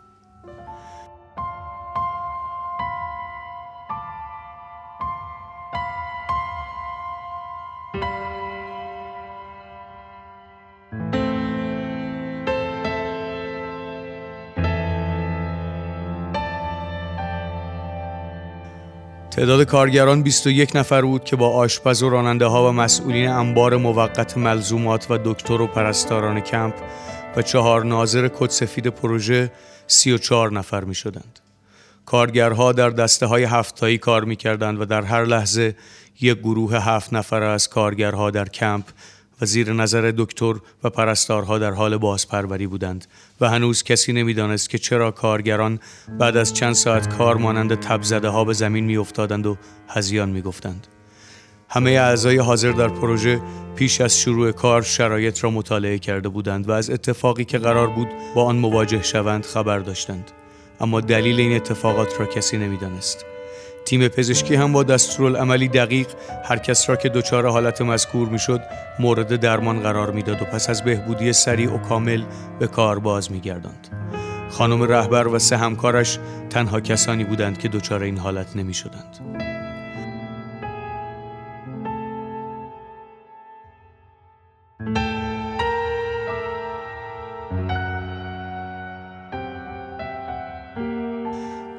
تعداد 19.36 19.64
کارگران 19.64 20.24
21 20.24 20.76
نفر 20.76 21.02
بود 21.02 21.24
که 21.24 21.36
با 21.36 21.50
آشپز 21.50 22.04
و 22.04 22.10
راننده 22.10 22.46
ها 22.46 22.70
و 22.70 22.72
مسئولین 22.72 23.30
انبار 23.30 23.78
موقت 23.78 24.38
ملزومات 24.38 25.08
و 25.10 25.18
دکتر 25.26 25.62
و 25.62 25.68
پرستاران 25.68 26.40
کمپ 26.40 26.74
و 27.36 27.42
چهار 27.42 27.86
ناظر 27.86 28.28
کد 28.28 28.50
سفید 28.50 28.88
پروژه 28.88 29.52
34 29.88 30.52
نفر 30.52 30.84
می 30.84 30.96
شدند. 30.96 31.40
کارگرها 32.06 32.72
در 32.72 32.90
دسته 32.90 33.26
های 33.26 33.44
هفتایی 33.44 33.98
کار 33.98 34.24
می 34.24 34.36
کردند 34.36 34.82
و 34.82 34.86
در 34.86 35.02
هر 35.02 35.26
لحظه 35.26 35.76
یک 36.22 36.38
گروه 36.38 36.78
هفت 36.78 37.14
نفر 37.14 37.44
از 37.44 37.70
کارگرها 37.70 38.32
در 38.32 38.50
کمپ 38.50 38.86
و 39.42 39.46
زیر 39.46 39.74
نظر 39.74 40.14
دکتر 40.18 40.56
و 40.84 40.90
پرستارها 40.90 41.58
در 41.58 41.72
حال 41.72 41.98
بازپروری 41.98 42.68
بودند 42.68 43.06
و 43.42 43.50
هنوز 43.50 43.84
کسی 43.84 44.14
نمی‌دانست 44.14 44.70
که 44.70 44.78
چرا 44.78 45.12
کارگران 45.12 45.80
بعد 46.20 46.38
از 46.38 46.54
چند 46.54 46.74
ساعت 46.74 47.18
کار 47.18 47.38
مانند 47.38 47.76
تبزده 47.76 48.30
ها 48.30 48.44
به 48.44 48.54
زمین 48.54 48.86
میافتادند 48.86 49.46
و 49.46 49.58
هزیان 49.88 50.30
می‌گفتند 50.30 50.88
همه 51.70 51.92
اعضای 51.92 52.38
حاضر 52.38 52.72
در 52.72 52.88
پروژه 52.88 53.42
پیش 53.76 54.02
از 54.02 54.20
شروع 54.20 54.52
کار 54.52 54.82
شرایط 54.82 55.44
را 55.44 55.50
مطالعه 55.50 56.00
کرده 56.00 56.30
بودند 56.30 56.70
و 56.70 56.72
از 56.72 56.90
اتفاقی 56.90 57.46
که 57.46 57.58
قرار 57.58 57.88
بود 57.88 58.08
با 58.36 58.44
آن 58.44 58.56
مواجه 58.56 59.04
شوند 59.04 59.46
خبر 59.46 59.80
داشتند. 59.80 60.32
اما 60.82 61.02
دلیل 61.02 61.40
این 61.40 61.56
اتفاقات 61.56 62.20
را 62.20 62.26
کسی 62.26 62.58
نمی‌دانست. 62.58 63.26
تیم 63.86 64.08
پزشکی 64.08 64.56
هم 64.56 64.74
با 64.74 64.84
دستورالعملی 64.84 65.68
دقیق 65.68 66.08
هر 66.44 66.58
کس 66.58 66.90
را 66.90 66.96
که 66.96 67.10
دچار 67.10 67.48
حالت 67.48 67.82
مذکور 67.82 68.30
می‌شد 68.30 68.62
مورد 69.00 69.36
درمان 69.36 69.80
قرار 69.80 70.12
می‌داد 70.12 70.42
و 70.42 70.46
پس 70.46 70.70
از 70.70 70.84
بهبودی 70.84 71.34
سریع 71.34 71.74
و 71.74 71.78
کامل 71.78 72.24
به 72.60 72.68
کار 72.68 73.00
باز 73.00 73.32
میگرداند. 73.32 73.88
خانم 74.50 74.84
رهبر 74.84 75.28
و 75.28 75.40
سه 75.40 75.58
همکارش 75.58 76.20
تنها 76.50 76.80
کسانی 76.80 77.24
بودند 77.24 77.58
که 77.58 77.68
دچار 77.68 78.04
این 78.04 78.18
حالت 78.18 78.56
نمی 78.56 78.74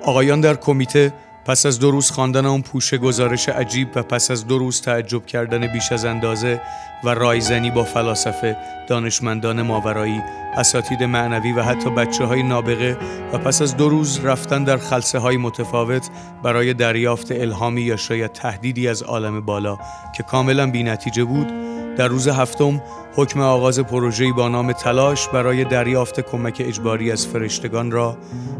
آقایان 0.06 0.40
در 0.40 0.54
کمیته 0.54 1.12
پس 1.44 1.66
از 1.66 1.78
دو 1.78 1.90
روز 1.90 2.10
خواندن 2.10 2.46
اون 2.46 2.62
پوشه 2.62 2.98
گزارش 2.98 3.48
عجیب 3.48 3.88
و 3.94 4.02
پس 4.02 4.30
از 4.30 4.46
دو 4.46 4.58
روز 4.58 4.80
تعجب 4.80 5.26
کردن 5.26 5.66
بیش 5.66 5.92
از 5.92 6.04
اندازه 6.04 6.60
و 7.04 7.08
رایزنی 7.08 7.70
با 7.70 7.84
فلاسفه، 7.84 8.56
دانشمندان 8.88 9.62
ماورایی، 9.62 10.22
اساتید 10.56 11.02
معنوی 11.02 11.52
و 11.52 11.62
حتی 11.62 11.90
بچه 11.90 12.24
های 12.24 12.42
نابغه 12.42 12.98
و 13.32 13.38
پس 13.38 13.62
از 13.62 13.76
دو 13.76 13.88
روز 13.88 14.20
رفتن 14.24 14.64
در 14.64 14.76
خلصه 14.76 15.18
های 15.18 15.36
متفاوت 15.36 16.08
برای 16.42 16.74
دریافت 16.74 17.32
الهامی 17.32 17.82
یا 17.82 17.96
شاید 17.96 18.32
تهدیدی 18.32 18.88
از 18.88 19.02
عالم 19.02 19.40
بالا 19.40 19.78
که 20.16 20.22
کاملا 20.22 20.70
بی 20.70 20.82
نتیجه 20.82 21.24
بود 21.24 21.65
در 21.96 22.08
روز 22.08 22.28
هفتم 22.28 22.82
حکم 23.14 23.40
آغاز 23.40 23.80
پروژه‌ای 23.80 24.32
با 24.32 24.48
نام 24.48 24.72
تلاش 24.72 25.28
برای 25.28 25.64
دریافت 25.64 26.20
کمک 26.20 26.62
اجباری 26.66 27.12
از 27.12 27.26
فرشتگان 27.26 27.90
را 27.90 28.18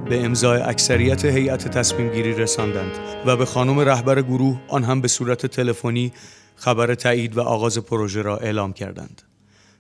به 0.09 0.25
امضای 0.25 0.61
اکثریت 0.61 1.25
هیئت 1.25 1.69
تصمیم 1.69 2.09
گیری 2.09 2.33
رساندند 2.33 2.93
و 3.27 3.37
به 3.37 3.45
خانم 3.45 3.81
رهبر 3.81 4.23
گروه 4.23 4.61
آن 4.69 4.85
هم 4.85 5.01
به 5.01 5.09
صورت 5.09 5.47
تلفنی 5.47 6.13
خبر 6.57 6.95
تایید 6.95 7.37
و 7.37 7.41
آغاز 7.41 7.79
پروژه 7.79 8.23
را 8.23 8.37
اعلام 8.37 8.73
کردند. 8.73 9.23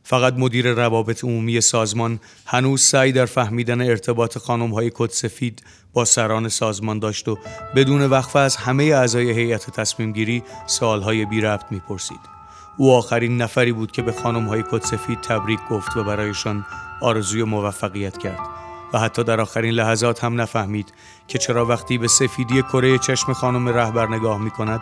فقط 0.03 0.35
مدیر 0.35 0.73
روابط 0.73 1.25
عمومی 1.25 1.61
سازمان 1.61 2.21
هنوز 2.47 2.83
سعی 2.83 3.13
در 3.13 3.27
فهمیدن 3.27 3.81
ارتباط 3.81 4.39
خانم 4.39 4.75
های 4.75 4.91
کد 4.95 5.11
سفید 5.11 5.63
با 5.93 6.05
سران 6.05 6.49
سازمان 6.49 6.99
داشت 6.99 7.29
و 7.29 7.39
بدون 7.77 8.07
وقفه 8.07 8.39
از 8.39 8.57
همه 8.57 8.85
اعضای 8.85 9.31
هیئت 9.31 9.71
تصمیم 9.71 10.13
گیری 10.13 10.43
سوالهای 10.67 11.25
بی 11.25 11.41
ربط 11.41 11.65
می‌پرسید. 11.71 12.36
او 12.77 12.93
آخرین 12.93 13.43
نفری 13.43 13.73
بود 13.73 13.93
که 13.93 14.03
به 14.03 14.13
خانم 14.13 14.49
های 14.49 14.65
کد 14.71 14.83
سفید 14.83 15.21
تبریک 15.21 15.61
گفت 15.71 15.97
و 15.97 16.05
برایشان 16.05 16.67
آرزوی 17.01 17.43
موفقیت 17.43 18.19
کرد. 18.19 18.67
و 18.93 18.99
حتی 18.99 19.25
در 19.25 19.41
آخرین 19.41 19.75
لحظات 19.75 20.25
هم 20.25 20.41
نفهمید 20.41 20.93
که 21.29 21.39
چرا 21.39 21.67
وقتی 21.67 21.99
به 21.99 22.09
سفیدی 22.09 22.63
کره 22.63 22.99
چشم 22.99 23.33
خانم 23.33 23.69
رهبر 23.69 24.09
نگاه 24.09 24.39
می 24.39 24.51
کند 24.51 24.81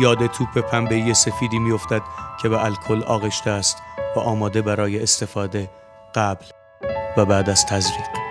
یاد 0.00 0.26
توپ 0.26 0.58
پنبه‌ای 0.58 1.14
سفیدی 1.14 1.58
می 1.58 1.72
افتد 1.72 2.02
که 2.42 2.48
به 2.48 2.64
الکل 2.64 3.02
آغشته 3.02 3.50
است 3.50 3.76
و 4.16 4.20
آماده 4.20 4.62
برای 4.62 5.02
استفاده 5.02 5.70
قبل 6.14 6.44
و 7.16 7.24
بعد 7.24 7.50
از 7.50 7.66
تزریق. 7.66 8.23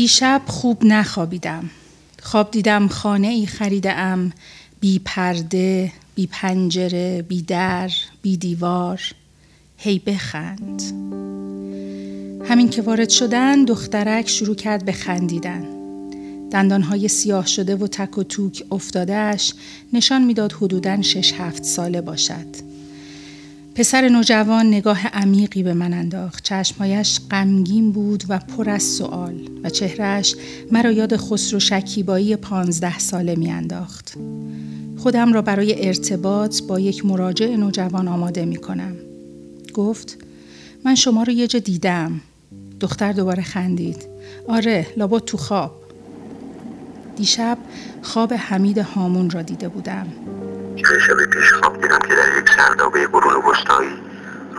دیشب 0.00 0.42
خوب 0.46 0.84
نخوابیدم 0.84 1.70
خواب 2.22 2.50
دیدم 2.50 2.88
خانه 2.88 3.28
ای 3.28 3.46
خریده 3.46 3.92
ام 3.92 4.32
بی 4.80 4.98
پرده 4.98 5.92
بی 6.14 6.26
پنجره 6.26 7.22
بی 7.22 7.42
در 7.42 7.90
بی 8.22 8.36
دیوار 8.36 9.00
هی 9.76 9.98
بخند 9.98 10.82
همین 12.48 12.68
که 12.68 12.82
وارد 12.82 13.08
شدن 13.08 13.64
دخترک 13.64 14.28
شروع 14.28 14.54
کرد 14.54 14.84
به 14.84 14.92
خندیدن. 14.92 15.64
دندانهای 16.50 17.08
سیاه 17.08 17.46
شده 17.46 17.76
و 17.76 17.86
تک 17.86 18.18
و 18.18 18.22
توک 18.22 18.64
افتادهش 18.70 19.54
نشان 19.92 20.24
می‌داد 20.24 20.52
حدوداً 20.52 21.02
شش 21.02 21.32
هفت 21.32 21.64
ساله 21.64 22.00
باشد. 22.00 22.69
پسر 23.80 24.08
نوجوان 24.08 24.66
نگاه 24.66 25.06
عمیقی 25.06 25.62
به 25.62 25.74
من 25.74 25.92
انداخت. 25.92 26.44
چشمهایش 26.44 27.20
غمگین 27.30 27.92
بود 27.92 28.24
و 28.28 28.38
پر 28.38 28.70
از 28.70 28.82
سوال 28.82 29.48
و 29.64 29.70
چهرهش 29.70 30.34
مرا 30.72 30.90
یاد 30.90 31.16
خسرو 31.16 31.60
شکیبایی 31.60 32.36
پانزده 32.36 32.98
ساله 32.98 33.34
میانداخت. 33.34 34.14
خودم 34.96 35.32
را 35.32 35.42
برای 35.42 35.86
ارتباط 35.86 36.62
با 36.62 36.80
یک 36.80 37.06
مراجع 37.06 37.56
نوجوان 37.56 38.08
آماده 38.08 38.44
می 38.44 38.56
کنم. 38.56 38.96
گفت 39.74 40.18
من 40.84 40.94
شما 40.94 41.22
رو 41.22 41.32
یه 41.32 41.46
جا 41.46 41.58
دیدم. 41.58 42.20
دختر 42.80 43.12
دوباره 43.12 43.42
خندید. 43.42 44.06
آره 44.48 44.86
لابد 44.96 45.24
تو 45.24 45.36
خواب. 45.36 45.72
دیشب 47.16 47.58
خواب 48.02 48.32
حمید 48.32 48.78
هامون 48.78 49.30
را 49.30 49.42
دیده 49.42 49.68
بودم. 49.68 50.06
چند 50.90 50.98
شب 50.98 51.24
پیش 51.24 51.52
خواب 51.52 51.82
دیدم 51.82 51.98
که 51.98 52.14
در 52.14 52.38
یک 52.38 52.50
سردابه 52.56 53.06
قرون 53.06 53.34
وسطایی 53.34 54.02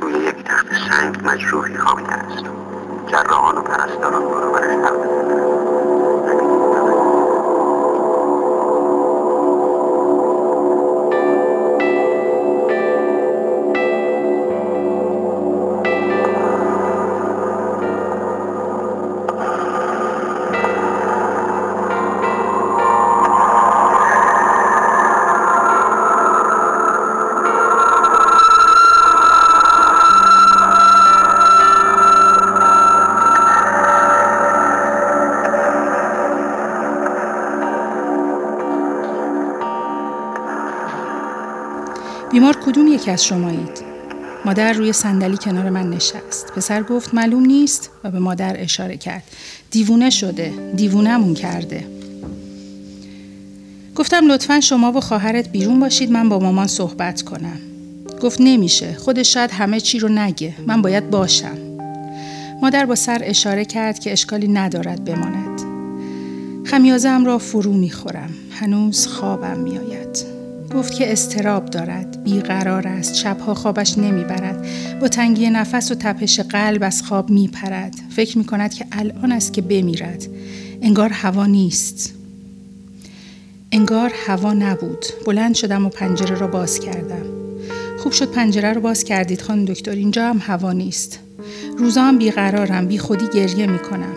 روی 0.01 0.13
یک 0.13 0.43
تخت 0.43 0.67
سنگ 0.89 1.19
مجروحی 1.23 1.77
خوابیده 1.77 2.13
است. 2.13 2.45
جراحان 3.07 3.57
و 3.57 3.61
پرستاران 3.61 4.23
برابرش 4.23 4.67
بیمار 4.67 5.50
یکی 43.01 43.11
از 43.11 43.25
شمایید؟ 43.25 43.81
مادر 44.45 44.73
روی 44.73 44.93
صندلی 44.93 45.37
کنار 45.37 45.69
من 45.69 45.89
نشست. 45.89 46.53
پسر 46.55 46.83
گفت 46.83 47.13
معلوم 47.13 47.45
نیست 47.45 47.89
و 48.03 48.11
به 48.11 48.19
مادر 48.19 48.61
اشاره 48.61 48.97
کرد. 48.97 49.23
دیوونه 49.71 50.09
شده. 50.09 50.53
دیوونمون 50.75 51.33
کرده. 51.33 51.87
گفتم 53.95 54.27
لطفا 54.27 54.59
شما 54.59 54.91
و 54.91 54.99
خواهرت 54.99 55.49
بیرون 55.49 55.79
باشید 55.79 56.11
من 56.11 56.29
با 56.29 56.39
مامان 56.39 56.67
صحبت 56.67 57.21
کنم. 57.21 57.59
گفت 58.21 58.37
نمیشه. 58.41 58.93
خودش 58.93 59.33
شاید 59.33 59.51
همه 59.51 59.79
چی 59.79 59.99
رو 59.99 60.09
نگه. 60.09 60.53
من 60.67 60.81
باید 60.81 61.09
باشم. 61.09 61.57
مادر 62.61 62.85
با 62.85 62.95
سر 62.95 63.21
اشاره 63.23 63.65
کرد 63.65 63.99
که 63.99 64.11
اشکالی 64.11 64.47
ندارد 64.47 65.05
بماند. 65.05 65.61
خمیازم 66.67 67.25
را 67.25 67.37
فرو 67.37 67.73
می‌خورم. 67.73 68.29
هنوز 68.51 69.07
خوابم 69.07 69.59
میآید. 69.59 70.40
گفت 70.73 70.93
که 70.93 71.11
استراب 71.11 71.65
دارد. 71.65 72.23
بیقرار 72.23 72.87
است. 72.87 73.15
شبها 73.15 73.53
خوابش 73.53 73.97
نمی‌برد. 73.97 74.65
با 74.99 75.07
تنگی 75.07 75.49
نفس 75.49 75.91
و 75.91 75.95
تپش 75.95 76.39
قلب 76.39 76.83
از 76.83 77.03
خواب 77.03 77.29
میپرد. 77.29 77.95
فکر 78.09 78.37
می 78.37 78.45
کند 78.45 78.73
که 78.73 78.85
الان 78.91 79.31
است 79.31 79.53
که 79.53 79.61
بمیرد. 79.61 80.27
انگار 80.81 81.09
هوا 81.09 81.45
نیست. 81.45 82.13
انگار 83.71 84.11
هوا 84.27 84.53
نبود. 84.53 85.05
بلند 85.25 85.55
شدم 85.55 85.85
و 85.85 85.89
پنجره 85.89 86.35
را 86.35 86.47
باز 86.47 86.79
کردم. 86.79 87.25
خوب 87.99 88.11
شد 88.11 88.31
پنجره 88.31 88.73
رو 88.73 88.81
باز 88.81 89.03
کردید 89.03 89.41
خانم 89.41 89.65
دکتر. 89.65 89.91
اینجا 89.91 90.29
هم 90.29 90.37
هوا 90.41 90.71
نیست. 90.71 91.19
روزا 91.77 92.01
هم 92.01 92.17
بیقرارم. 92.17 92.87
بی 92.87 92.97
خودی 92.97 93.25
گریه 93.33 93.67
می 93.67 93.79
کنم 93.79 94.15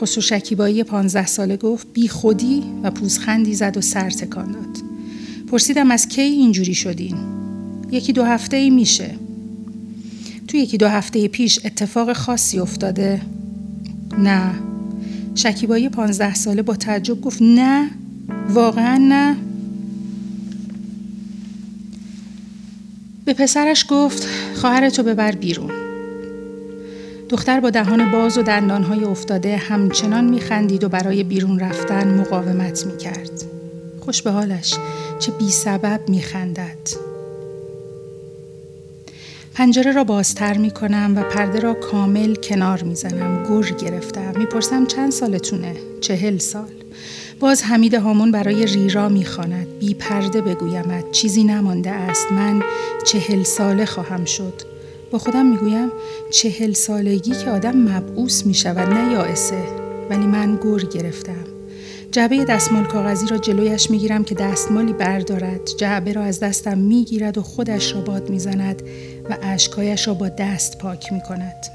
خسرو 0.00 0.22
شکیبایی 0.22 0.84
پانزده 0.84 1.26
ساله 1.26 1.56
گفت 1.56 1.86
بی 1.92 2.08
خودی؟ 2.08 2.64
و 2.82 2.90
پوزخندی 2.90 3.54
زد 3.54 3.76
و 3.76 3.80
سر 3.80 4.10
تکان 4.10 4.52
داد. 4.52 4.89
پرسیدم 5.50 5.90
از 5.90 6.08
کی 6.08 6.20
اینجوری 6.20 6.74
شدین؟ 6.74 7.16
یکی 7.90 8.12
دو 8.12 8.24
هفته 8.24 8.56
ای 8.56 8.70
میشه. 8.70 9.14
تو 10.48 10.56
یکی 10.56 10.78
دو 10.78 10.88
هفته 10.88 11.28
پیش 11.28 11.60
اتفاق 11.64 12.12
خاصی 12.12 12.58
افتاده؟ 12.58 13.20
نه. 14.18 14.50
شکیبایی 15.34 15.88
پانزده 15.88 16.34
ساله 16.34 16.62
با 16.62 16.76
تعجب 16.76 17.20
گفت 17.20 17.42
نه 17.42 17.90
واقعا 18.48 18.98
نه 18.98 19.36
به 23.24 23.34
پسرش 23.34 23.86
گفت 23.88 24.26
خواهرتو 24.54 25.02
ببر 25.02 25.32
بیرون 25.32 25.70
دختر 27.28 27.60
با 27.60 27.70
دهان 27.70 28.12
باز 28.12 28.38
و 28.38 28.42
دندانهای 28.42 29.04
افتاده 29.04 29.56
همچنان 29.56 30.24
میخندید 30.24 30.84
و 30.84 30.88
برای 30.88 31.24
بیرون 31.24 31.58
رفتن 31.58 32.20
مقاومت 32.20 32.86
می‌کرد 32.86 33.59
خوش 34.00 34.22
به 34.22 34.30
حالش 34.30 34.74
چه 35.18 35.32
بی 35.32 35.50
سبب 35.50 36.00
می 36.08 36.22
خندد. 36.22 36.90
پنجره 39.54 39.92
را 39.92 40.04
بازتر 40.04 40.58
می 40.58 40.70
کنم 40.70 41.12
و 41.16 41.22
پرده 41.22 41.60
را 41.60 41.74
کامل 41.74 42.34
کنار 42.34 42.82
می 42.82 42.94
زنم. 42.94 43.44
گر 43.44 43.70
گرفتم. 43.70 44.32
می‌پرسم 44.38 44.86
چند 44.86 45.12
سالتونه؟ 45.12 45.74
چهل 46.00 46.38
سال. 46.38 46.68
باز 47.40 47.62
حمید 47.62 47.94
هامون 47.94 48.30
برای 48.30 48.66
ریرا 48.66 49.08
می‌خواند 49.08 49.78
بی 49.78 49.94
پرده 49.94 50.40
بگویمد 50.40 51.10
چیزی 51.12 51.44
نمانده 51.44 51.90
است 51.90 52.32
من 52.32 52.62
چهل 53.06 53.42
ساله 53.42 53.84
خواهم 53.84 54.24
شد 54.24 54.62
با 55.10 55.18
خودم 55.18 55.46
می‌گویم 55.46 55.92
چهل 56.30 56.72
سالگی 56.72 57.30
که 57.30 57.50
آدم 57.50 57.76
مبعوث 57.76 58.46
می 58.46 58.54
شود 58.54 58.94
نه 58.94 59.12
یائسه 59.12 59.62
ولی 60.10 60.26
من 60.26 60.56
گر 60.56 60.84
گرفتم 60.84 61.59
جعبه 62.12 62.44
دستمال 62.44 62.84
کاغذی 62.84 63.26
را 63.26 63.38
جلویش 63.38 63.90
می‌گیرم 63.90 64.24
که 64.24 64.34
دستمالی 64.34 64.92
بردارد 64.92 65.60
جعبه 65.78 66.12
را 66.12 66.22
از 66.22 66.40
دستم 66.40 66.78
می‌گیرد 66.78 67.38
و 67.38 67.42
خودش 67.42 67.92
را 67.92 68.00
باد 68.00 68.30
می‌زند 68.30 68.82
و 69.30 69.36
اشکایش 69.42 70.08
را 70.08 70.14
با 70.14 70.28
دست 70.28 70.78
پاک 70.78 71.12
می‌کند 71.12 71.66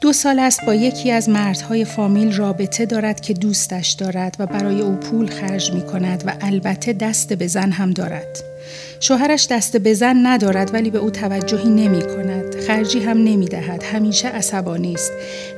دو 0.00 0.12
سال 0.12 0.38
است 0.38 0.60
با 0.66 0.74
یکی 0.74 1.10
از 1.10 1.28
مردهای 1.28 1.84
فامیل 1.84 2.36
رابطه 2.36 2.86
دارد 2.86 3.20
که 3.20 3.34
دوستش 3.34 3.90
دارد 3.90 4.36
و 4.38 4.46
برای 4.46 4.80
او 4.80 4.96
پول 4.96 5.26
خرج 5.26 5.72
می 5.72 5.82
کند 5.82 6.24
و 6.26 6.32
البته 6.40 6.92
دست 6.92 7.32
به 7.32 7.46
زن 7.46 7.70
هم 7.70 7.90
دارد. 7.90 8.53
شوهرش 9.00 9.46
دست 9.50 9.76
به 9.76 9.94
زن 9.94 10.26
ندارد 10.26 10.74
ولی 10.74 10.90
به 10.90 10.98
او 10.98 11.10
توجهی 11.10 11.70
نمی 11.70 12.02
کند. 12.02 12.60
خرجی 12.60 13.00
هم 13.00 13.18
نمی 13.18 13.46
دهد. 13.46 13.82
همیشه 13.82 14.28
عصبانی 14.28 14.94
است. 14.94 15.12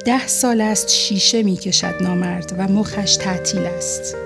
ده 0.04 0.26
سال 0.26 0.60
است 0.60 0.88
شیشه 0.88 1.42
می 1.42 1.56
کشد 1.56 1.94
نامرد 2.00 2.54
و 2.58 2.68
مخش 2.68 3.16
تعطیل 3.16 3.62
است. 3.62 4.16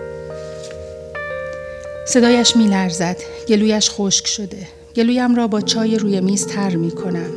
صدایش 2.06 2.56
می 2.56 2.68
لرزد. 2.68 3.16
گلویش 3.48 3.90
خشک 3.90 4.26
شده. 4.26 4.66
گلویم 4.96 5.34
را 5.34 5.46
با 5.48 5.60
چای 5.60 5.98
روی 5.98 6.20
میز 6.20 6.46
تر 6.46 6.76
می 6.76 6.90
کنم. 6.90 7.30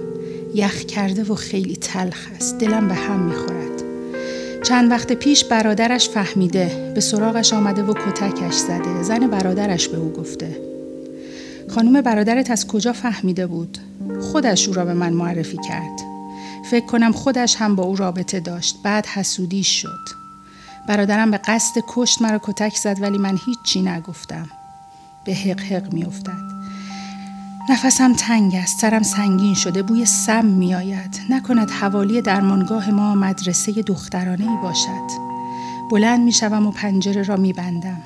یخ 0.56 0.84
کرده 0.84 1.24
و 1.24 1.36
خیلی 1.36 1.76
تلخ 1.76 2.28
است. 2.36 2.58
دلم 2.58 2.88
به 2.88 2.94
هم 2.94 3.20
می 3.20 3.36
خورد. 3.36 3.84
چند 4.64 4.92
وقت 4.92 5.14
پیش 5.14 5.46
برادرش 5.46 6.10
فهمیده 6.10 6.92
به 6.96 7.02
سراغش 7.02 7.54
آمده 7.54 7.84
و 7.84 7.94
کتکش 7.94 8.54
زده 8.54 9.04
زن 9.04 9.28
برادرش 9.28 9.88
به 9.88 9.98
او 9.98 10.12
گفته 10.12 10.73
خانم 11.76 12.02
برادرت 12.02 12.52
از 12.52 12.68
کجا 12.68 12.94
فهمیده 12.94 13.48
بود؟ 13.48 13.78
خودش 14.22 14.68
او 14.68 14.74
را 14.74 14.86
به 14.86 14.94
من 14.94 15.14
معرفی 15.14 15.58
کرد. 15.58 16.02
فکر 16.72 16.86
کنم 16.86 17.12
خودش 17.12 17.56
هم 17.56 17.76
با 17.76 17.84
او 17.84 17.96
رابطه 17.96 18.40
داشت. 18.40 18.76
بعد 18.84 19.06
حسودی 19.06 19.64
شد. 19.64 20.00
برادرم 20.88 21.32
به 21.32 21.38
قصد 21.38 21.82
کشت 21.88 22.22
مرا 22.22 22.40
کتک 22.44 22.76
زد 22.76 23.02
ولی 23.02 23.18
من 23.18 23.40
هیچی 23.46 23.82
نگفتم. 23.82 24.48
به 25.26 25.36
حق 25.36 25.60
حق 25.60 25.94
می 25.94 26.04
افتد. 26.04 26.54
نفسم 27.70 28.14
تنگ 28.14 28.56
است. 28.56 28.80
سرم 28.80 29.04
سنگین 29.04 29.54
شده. 29.54 29.84
بوی 29.84 30.06
سم 30.06 30.46
می 30.46 30.76
آید. 30.76 31.20
نکند 31.30 31.72
حوالی 31.72 32.22
درمانگاه 32.22 32.92
ما 32.92 33.16
مدرسه 33.16 33.72
دخترانه 33.72 34.52
ای 34.52 34.58
باشد. 34.64 35.08
بلند 35.92 36.24
می 36.24 36.32
شوم 36.32 36.68
و 36.68 36.72
پنجره 36.72 37.24
را 37.24 37.36
می 37.36 37.54
بندم. 37.54 38.02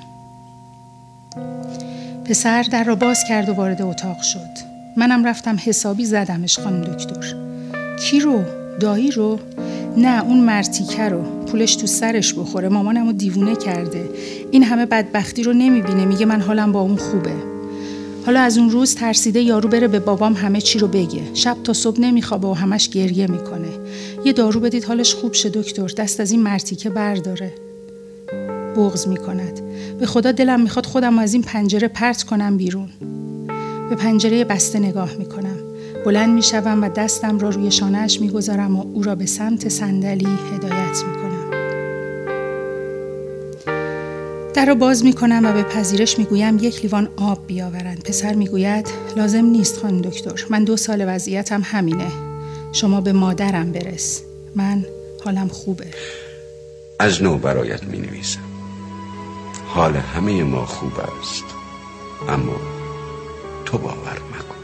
پسر 2.28 2.62
در 2.62 2.84
را 2.84 2.94
باز 2.94 3.18
کرد 3.28 3.48
و 3.48 3.52
وارد 3.52 3.82
اتاق 3.82 4.22
شد. 4.22 4.68
منم 4.96 5.24
رفتم 5.26 5.56
حسابی 5.64 6.04
زدمش 6.04 6.58
خانم 6.58 6.80
دکتر. 6.80 7.34
کی 7.96 8.20
رو؟ 8.20 8.42
دایی 8.80 9.10
رو؟ 9.10 9.38
نه 9.96 10.24
اون 10.24 10.40
مرتیکه 10.40 11.08
رو. 11.08 11.22
پولش 11.22 11.76
تو 11.76 11.86
سرش 11.86 12.34
بخوره. 12.34 12.68
مامانمو 12.68 13.12
دیوونه 13.12 13.56
کرده. 13.56 14.10
این 14.50 14.62
همه 14.64 14.86
بدبختی 14.86 15.42
رو 15.42 15.52
نمی‌بینه. 15.52 16.04
میگه 16.04 16.26
من 16.26 16.40
حالم 16.40 16.72
با 16.72 16.80
اون 16.80 16.96
خوبه. 16.96 17.34
حالا 18.26 18.40
از 18.40 18.58
اون 18.58 18.70
روز 18.70 18.94
ترسیده 18.94 19.40
یارو 19.40 19.68
بره 19.68 19.88
به 19.88 19.98
بابام 19.98 20.32
همه 20.32 20.60
چی 20.60 20.78
رو 20.78 20.88
بگه. 20.88 21.22
شب 21.34 21.56
تا 21.64 21.72
صبح 21.72 22.00
نمیخوابه 22.00 22.48
و 22.48 22.52
همش 22.52 22.88
گریه 22.88 23.26
می‌کنه. 23.26 23.68
یه 24.24 24.32
دارو 24.32 24.60
بدید 24.60 24.84
حالش 24.84 25.14
خوب 25.14 25.32
شه 25.32 25.48
دکتر. 25.48 25.86
دست 25.86 26.20
از 26.20 26.30
این 26.30 26.42
مرتیکه 26.42 26.90
برداره. 26.90 27.52
بغض 28.76 29.06
می‌کند. 29.06 29.60
به 30.00 30.06
خدا 30.06 30.32
دلم 30.32 30.60
می‌خواد 30.60 30.86
خودم 30.86 31.18
از 31.18 31.32
این 31.32 31.42
پنجره 31.42 31.88
پرت 31.88 32.22
کنم 32.22 32.56
بیرون 32.56 32.88
به 33.90 33.96
پنجره 33.96 34.44
بسته 34.44 34.78
نگاه 34.78 35.14
می‌کنم 35.14 35.56
بلند 36.04 36.34
می‌شوم 36.34 36.82
و 36.82 36.88
دستم 36.88 37.38
را 37.38 37.48
روی 37.48 37.70
شانهش 37.70 38.20
می‌گذارم 38.20 38.76
و 38.76 38.82
او 38.94 39.02
را 39.02 39.14
به 39.14 39.26
سمت 39.26 39.68
صندلی 39.68 40.28
هدایت 40.54 41.02
می‌کنم 41.08 41.28
در 44.54 44.64
را 44.64 44.74
باز 44.74 45.04
می 45.04 45.12
کنم 45.12 45.42
و 45.44 45.52
به 45.52 45.62
پذیرش 45.62 46.18
می 46.18 46.24
گویم 46.24 46.58
یک 46.58 46.82
لیوان 46.82 47.08
آب 47.16 47.46
بیاورند. 47.46 48.02
پسر 48.04 48.34
می 48.34 48.48
گوید 48.48 48.88
لازم 49.16 49.44
نیست 49.44 49.76
خانم 49.76 50.00
دکتر. 50.00 50.44
من 50.50 50.64
دو 50.64 50.76
سال 50.76 51.04
وضعیتم 51.06 51.62
همینه. 51.64 52.06
شما 52.72 53.00
به 53.00 53.12
مادرم 53.12 53.72
برس. 53.72 54.22
من 54.56 54.84
حالم 55.24 55.48
خوبه. 55.48 55.86
از 56.98 57.22
نو 57.22 57.38
برایت 57.38 57.84
می 57.84 57.98
نویسم. 57.98 58.47
حال 59.68 59.96
همه 59.96 60.42
ما 60.42 60.66
خوب 60.66 60.92
است. 61.20 61.44
اما 62.28 62.56
تو 63.64 63.78
باور 63.78 64.18
مکن. 64.30 64.58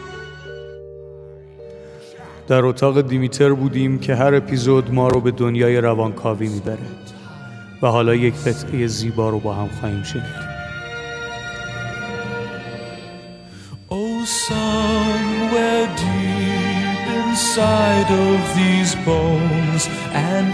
در 2.48 2.64
اتاق 2.64 3.00
دیمیتر 3.00 3.52
بودیم 3.52 3.98
که 3.98 4.14
هر 4.14 4.34
اپیزود 4.34 4.94
ما 4.94 5.08
رو 5.08 5.20
به 5.20 5.30
دنیای 5.30 5.76
روانکاوی 5.80 6.48
می‌بره. 6.48 6.78
و 7.82 7.86
حالا 7.86 8.14
یک 8.14 8.34
قطعه 8.34 8.86
زیبا 8.86 9.28
رو 9.28 9.40
با 9.40 9.54
هم 9.54 9.68
خواهیم 9.80 10.02
شنید 10.02 10.54
Oh, 13.90 14.24
somewhere 14.48 15.86
deep 16.02 17.04
inside 17.20 18.10
of 18.26 18.38
these 18.58 18.92
bones, 19.06 19.82
an 20.30 20.46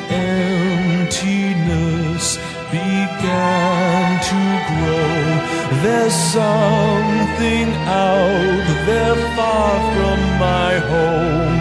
emptiness 0.90 2.26
began 2.70 4.20
to 4.30 4.40
grow. 4.70 5.20
There's 5.82 6.14
something 6.14 7.68
out 7.86 8.66
there 8.86 9.16
far 9.36 9.72
from 9.94 10.18
my 10.38 10.72
home, 10.92 11.56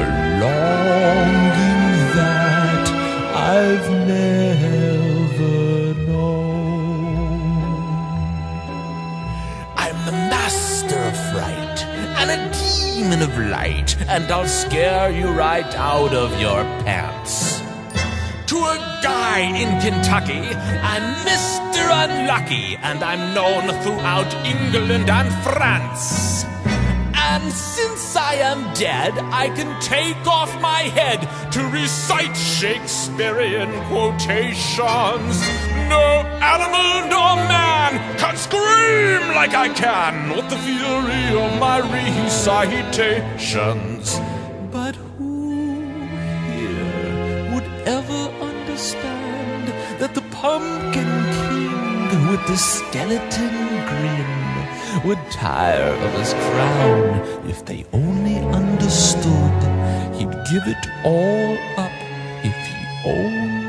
a 0.00 0.02
longing 0.42 1.84
that 2.16 2.84
I've 3.34 3.88
never. 4.06 4.42
Known. 6.06 7.32
I'm 9.76 9.98
the 10.06 10.12
master 10.12 10.98
of 10.98 11.16
fright 11.32 11.78
and 12.18 12.30
a 12.30 12.38
demon 12.54 13.22
of 13.22 13.36
light, 13.38 13.96
and 14.08 14.30
I'll 14.30 14.46
scare 14.46 15.10
you 15.10 15.28
right 15.28 15.74
out 15.76 16.14
of 16.14 16.40
your 16.40 16.62
pants. 16.84 17.60
To 18.46 18.56
a 18.58 18.91
guy 19.02 19.40
in 19.40 19.80
Kentucky, 19.80 20.42
I'm 20.92 21.02
Mr. 21.26 21.82
Unlucky, 22.04 22.76
and 22.82 23.02
I'm 23.02 23.34
known 23.34 23.66
throughout 23.82 24.32
England 24.46 25.10
and 25.10 25.32
France. 25.42 26.44
And 27.14 27.52
since 27.52 28.14
I 28.14 28.34
am 28.34 28.72
dead, 28.74 29.18
I 29.18 29.48
can 29.48 29.80
take 29.80 30.24
off 30.26 30.54
my 30.60 30.82
head 30.98 31.26
to 31.52 31.66
recite 31.68 32.36
Shakespearean 32.36 33.72
quotations. 33.88 35.40
No 35.88 36.26
animal 36.54 37.08
nor 37.08 37.36
man 37.48 37.98
can 38.18 38.36
scream 38.36 39.34
like 39.34 39.54
I 39.54 39.68
can 39.74 40.36
with 40.36 40.50
the 40.50 40.58
fury 40.58 41.34
of 41.42 41.58
my 41.58 41.80
recitations. 41.80 44.20
But 44.70 44.96
who 44.96 45.70
here 46.46 47.50
would 47.52 47.64
ever 47.86 48.31
pumpkin 50.42 51.12
king 51.38 52.28
with 52.28 52.44
the 52.48 52.56
skeleton 52.56 53.54
grin 53.88 55.04
would 55.04 55.22
tire 55.30 55.94
of 56.06 56.12
his 56.18 56.34
crown. 56.34 57.48
If 57.48 57.64
they 57.64 57.86
only 57.92 58.38
understood 58.60 59.60
he'd 60.16 60.34
give 60.50 60.66
it 60.66 60.84
all 61.04 61.52
up 61.78 61.96
if 62.42 62.58
he 62.70 63.08
only 63.08 63.61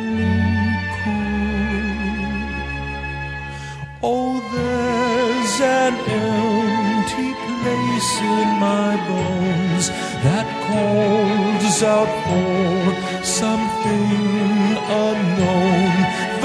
place 7.64 8.12
in 8.20 8.50
my 8.60 8.92
bones 9.08 9.86
that 10.26 10.48
calls 10.68 11.78
out 11.96 12.12
for 12.28 13.24
something 13.24 14.78
unknown. 15.08 15.94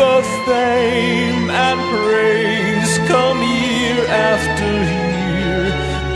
The 0.01 0.17
fame 0.47 1.51
and 1.51 1.81
praise 1.93 2.93
come 3.11 3.39
year 3.43 4.07
after 4.31 4.71
year, 4.95 5.63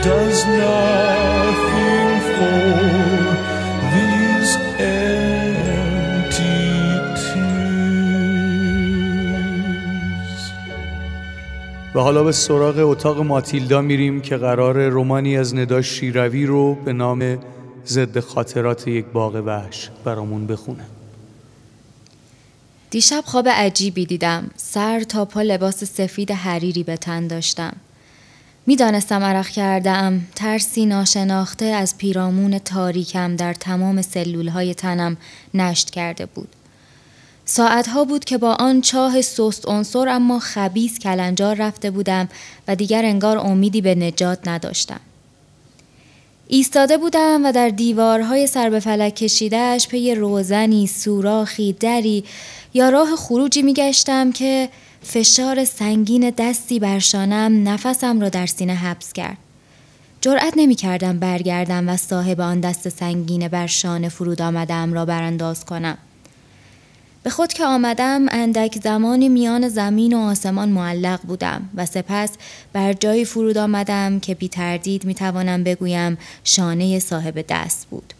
does 0.07 0.37
nothing 0.47 1.72
و 11.95 11.99
حالا 11.99 12.23
به 12.23 12.31
سراغ 12.31 12.75
اتاق 12.77 13.19
ماتیلدا 13.19 13.81
میریم 13.81 14.21
که 14.21 14.37
قرار 14.37 14.87
رومانی 14.87 15.37
از 15.37 15.55
ندا 15.55 15.81
شیروی 15.81 16.45
رو 16.45 16.75
به 16.75 16.93
نام 16.93 17.39
ضد 17.87 18.19
خاطرات 18.19 18.87
یک 18.87 19.05
باغ 19.05 19.35
وحش 19.35 19.89
برامون 20.05 20.47
بخونه. 20.47 20.85
دیشب 22.89 23.23
خواب 23.25 23.47
عجیبی 23.47 24.05
دیدم. 24.05 24.49
سر 24.55 25.03
تا 25.03 25.25
پا 25.25 25.41
لباس 25.41 25.83
سفید 25.83 26.31
حریری 26.31 26.83
به 26.83 26.97
تن 26.97 27.27
داشتم. 27.27 27.73
می‌دانستم 28.65 29.23
عرق 29.23 29.47
کردم 29.47 30.21
ترسی 30.35 30.85
ناشناخته 30.85 31.65
از 31.65 31.97
پیرامون 31.97 32.59
تاریکم 32.59 33.35
در 33.35 33.53
تمام 33.53 34.01
سلولهای 34.01 34.73
تنم 34.73 35.17
نشت 35.53 35.89
کرده 35.89 36.25
بود. 36.25 36.49
ساعتها 37.45 38.03
بود 38.03 38.25
که 38.25 38.37
با 38.37 38.53
آن 38.53 38.81
چاه 38.81 39.21
سست 39.21 39.67
عنصر 39.67 40.09
اما 40.09 40.39
خبیس 40.39 40.99
کلنجار 40.99 41.55
رفته 41.55 41.91
بودم 41.91 42.29
و 42.67 42.75
دیگر 42.75 43.05
انگار 43.05 43.37
امیدی 43.37 43.81
به 43.81 43.95
نجات 43.95 44.47
نداشتم 44.47 44.99
ایستاده 46.47 46.97
بودم 46.97 47.45
و 47.45 47.51
در 47.51 47.69
دیوارهای 47.69 48.47
سر 48.47 48.69
به 48.69 48.79
فلک 48.79 49.15
کشیدهش 49.15 49.87
پی 49.87 50.15
روزنی، 50.15 50.87
سوراخی، 50.87 51.73
دری 51.73 52.23
یا 52.73 52.89
راه 52.89 53.15
خروجی 53.15 53.61
میگشتم 53.61 54.31
که 54.31 54.69
فشار 55.01 55.65
سنگین 55.65 56.29
دستی 56.37 56.79
بر 56.79 56.99
شانم 56.99 57.69
نفسم 57.69 58.21
را 58.21 58.29
در 58.29 58.45
سینه 58.45 58.75
حبس 58.75 59.13
کرد. 59.13 59.37
جرأت 60.21 60.53
نمی 60.55 60.75
کردم 60.75 61.19
برگردم 61.19 61.89
و 61.89 61.97
صاحب 61.97 62.41
آن 62.41 62.59
دست 62.59 62.89
سنگین 62.89 63.47
بر 63.47 63.67
شانه 63.67 64.09
فرود 64.09 64.41
آمدم 64.41 64.93
را 64.93 65.05
برانداز 65.05 65.65
کنم. 65.65 65.97
به 67.23 67.29
خود 67.29 67.53
که 67.53 67.65
آمدم 67.65 68.25
اندک 68.29 68.79
زمانی 68.83 69.29
میان 69.29 69.69
زمین 69.69 70.13
و 70.13 70.17
آسمان 70.17 70.69
معلق 70.69 71.21
بودم 71.21 71.69
و 71.75 71.85
سپس 71.85 72.31
بر 72.73 72.93
جایی 72.93 73.25
فرود 73.25 73.57
آمدم 73.57 74.19
که 74.19 74.35
بی 74.35 74.49
تردید 74.49 75.05
می 75.05 75.15
توانم 75.15 75.63
بگویم 75.63 76.17
شانه 76.43 76.99
صاحب 76.99 77.45
دست 77.49 77.87
بود. 77.89 78.13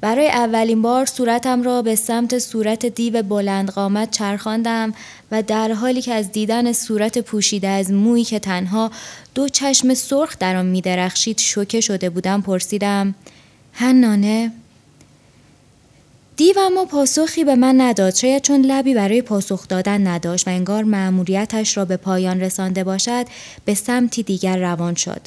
برای 0.00 0.28
اولین 0.28 0.82
بار 0.82 1.06
صورتم 1.06 1.62
را 1.62 1.82
به 1.82 1.96
سمت 1.96 2.38
صورت 2.38 2.86
دیو 2.86 3.22
بلند 3.22 3.70
قامت 3.70 4.10
چرخاندم 4.10 4.94
و 5.30 5.42
در 5.42 5.72
حالی 5.72 6.02
که 6.02 6.14
از 6.14 6.32
دیدن 6.32 6.72
صورت 6.72 7.18
پوشیده 7.18 7.68
از 7.68 7.92
مویی 7.92 8.24
که 8.24 8.38
تنها 8.38 8.90
دو 9.34 9.48
چشم 9.48 9.94
سرخ 9.94 10.38
در 10.38 10.56
آن 10.56 10.66
میدرخشید 10.66 11.38
شوکه 11.38 11.80
شده 11.80 12.10
بودم 12.10 12.42
پرسیدم 12.42 13.14
هنانه 13.72 14.52
دیو 16.40 16.58
اما 16.58 16.84
پاسخی 16.84 17.44
به 17.44 17.54
من 17.54 17.80
نداد 17.80 18.14
شاید 18.14 18.42
چون 18.42 18.60
لبی 18.60 18.94
برای 18.94 19.22
پاسخ 19.22 19.68
دادن 19.68 20.06
نداشت 20.06 20.48
و 20.48 20.50
انگار 20.50 20.84
مأموریتش 20.84 21.76
را 21.76 21.84
به 21.84 21.96
پایان 21.96 22.40
رسانده 22.40 22.84
باشد 22.84 23.26
به 23.64 23.74
سمتی 23.74 24.22
دیگر 24.22 24.56
روان 24.56 24.94
شد 24.94 25.20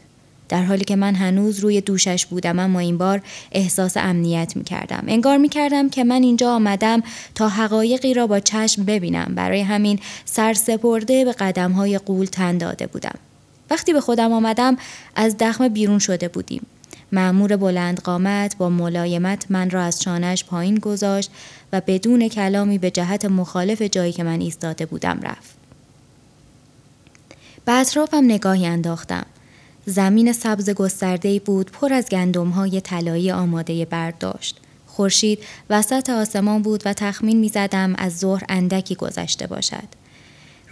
در 0.50 0.64
حالی 0.64 0.84
که 0.84 0.96
من 0.96 1.16
هنوز 1.16 1.60
روی 1.60 1.82
دوشش 1.82 2.26
بودم 2.26 2.60
اما 2.60 2.80
این 2.80 2.98
بار 2.98 3.22
احساس 3.52 3.98
امنیت 3.98 4.56
می 4.56 4.64
کردم. 4.64 5.04
انگار 5.08 5.38
می 5.38 5.50
کردم 5.50 5.90
که 5.90 6.04
من 6.04 6.24
اینجا 6.24 6.56
آمدم 6.56 7.04
تا 7.36 7.50
حقایقی 7.50 8.14
را 8.14 8.28
با 8.28 8.40
چشم 8.40 8.84
ببینم. 8.84 9.34
برای 9.36 9.62
همین 9.62 10.00
سرسپرده 10.26 11.26
به 11.26 11.32
قدم 11.32 11.72
های 11.72 11.98
قول 11.98 12.26
تن 12.26 12.58
داده 12.58 12.88
بودم. 12.88 13.16
وقتی 13.72 13.94
به 13.94 14.02
خودم 14.02 14.34
آمدم 14.34 14.78
از 15.16 15.36
دخم 15.40 15.68
بیرون 15.68 16.00
شده 16.00 16.28
بودیم. 16.28 16.66
معمور 17.14 17.58
بلند 17.58 18.02
قامت 18.02 18.58
با 18.58 18.70
ملایمت 18.70 19.46
من 19.50 19.70
را 19.70 19.84
از 19.84 20.02
شانش 20.02 20.46
پایین 20.46 20.76
گذاشت 20.76 21.32
و 21.74 21.82
بدون 21.88 22.28
کلامی 22.28 22.78
به 22.78 22.92
جهت 22.92 23.26
مخالف 23.26 23.82
جایی 23.82 24.12
که 24.12 24.24
من 24.24 24.42
ایستاده 24.42 24.86
بودم 24.86 25.20
رفت. 25.22 25.56
به 27.66 27.72
اطرافم 27.72 28.24
نگاهی 28.24 28.66
انداختم. 28.66 29.26
زمین 29.86 30.34
سبز 30.34 30.70
گسترده 30.70 31.40
بود 31.40 31.72
پر 31.72 31.94
از 31.94 32.10
گندم 32.10 32.50
های 32.50 32.82
طلایی 32.82 33.32
آماده 33.32 33.86
برداشت. 33.86 34.60
خورشید 34.88 35.40
وسط 35.70 36.10
آسمان 36.10 36.62
بود 36.62 36.82
و 36.86 36.94
تخمین 36.94 37.40
می 37.40 37.50
زدم 37.50 37.96
از 37.98 38.18
ظهر 38.18 38.44
اندکی 38.50 38.96
گذشته 38.96 39.48
باشد. 39.48 40.03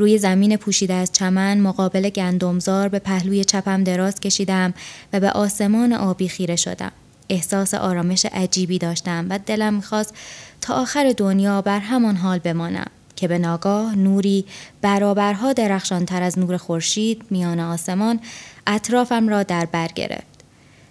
روی 0.01 0.17
زمین 0.17 0.57
پوشیده 0.57 0.93
از 0.93 1.11
چمن 1.11 1.59
مقابل 1.59 2.09
گندمزار 2.09 2.87
به 2.87 2.99
پهلوی 2.99 3.43
چپم 3.43 3.83
دراز 3.83 4.19
کشیدم 4.19 4.73
و 5.13 5.19
به 5.19 5.31
آسمان 5.31 5.93
آبی 5.93 6.27
خیره 6.27 6.55
شدم. 6.55 6.91
احساس 7.29 7.73
آرامش 7.73 8.25
عجیبی 8.25 8.77
داشتم 8.77 9.25
و 9.29 9.39
دلم 9.45 9.73
می‌خواست 9.73 10.13
تا 10.61 10.73
آخر 10.73 11.13
دنیا 11.17 11.61
بر 11.61 11.79
همان 11.79 12.15
حال 12.15 12.39
بمانم 12.39 12.87
که 13.15 13.27
به 13.27 13.37
ناگاه 13.37 13.95
نوری 13.95 14.45
برابرها 14.81 15.53
درخشانتر 15.53 16.23
از 16.23 16.39
نور 16.39 16.57
خورشید 16.57 17.21
میان 17.29 17.59
آسمان 17.59 18.19
اطرافم 18.67 19.29
را 19.29 19.43
در 19.43 19.65
بر 19.65 19.87
گرفت. 19.87 20.43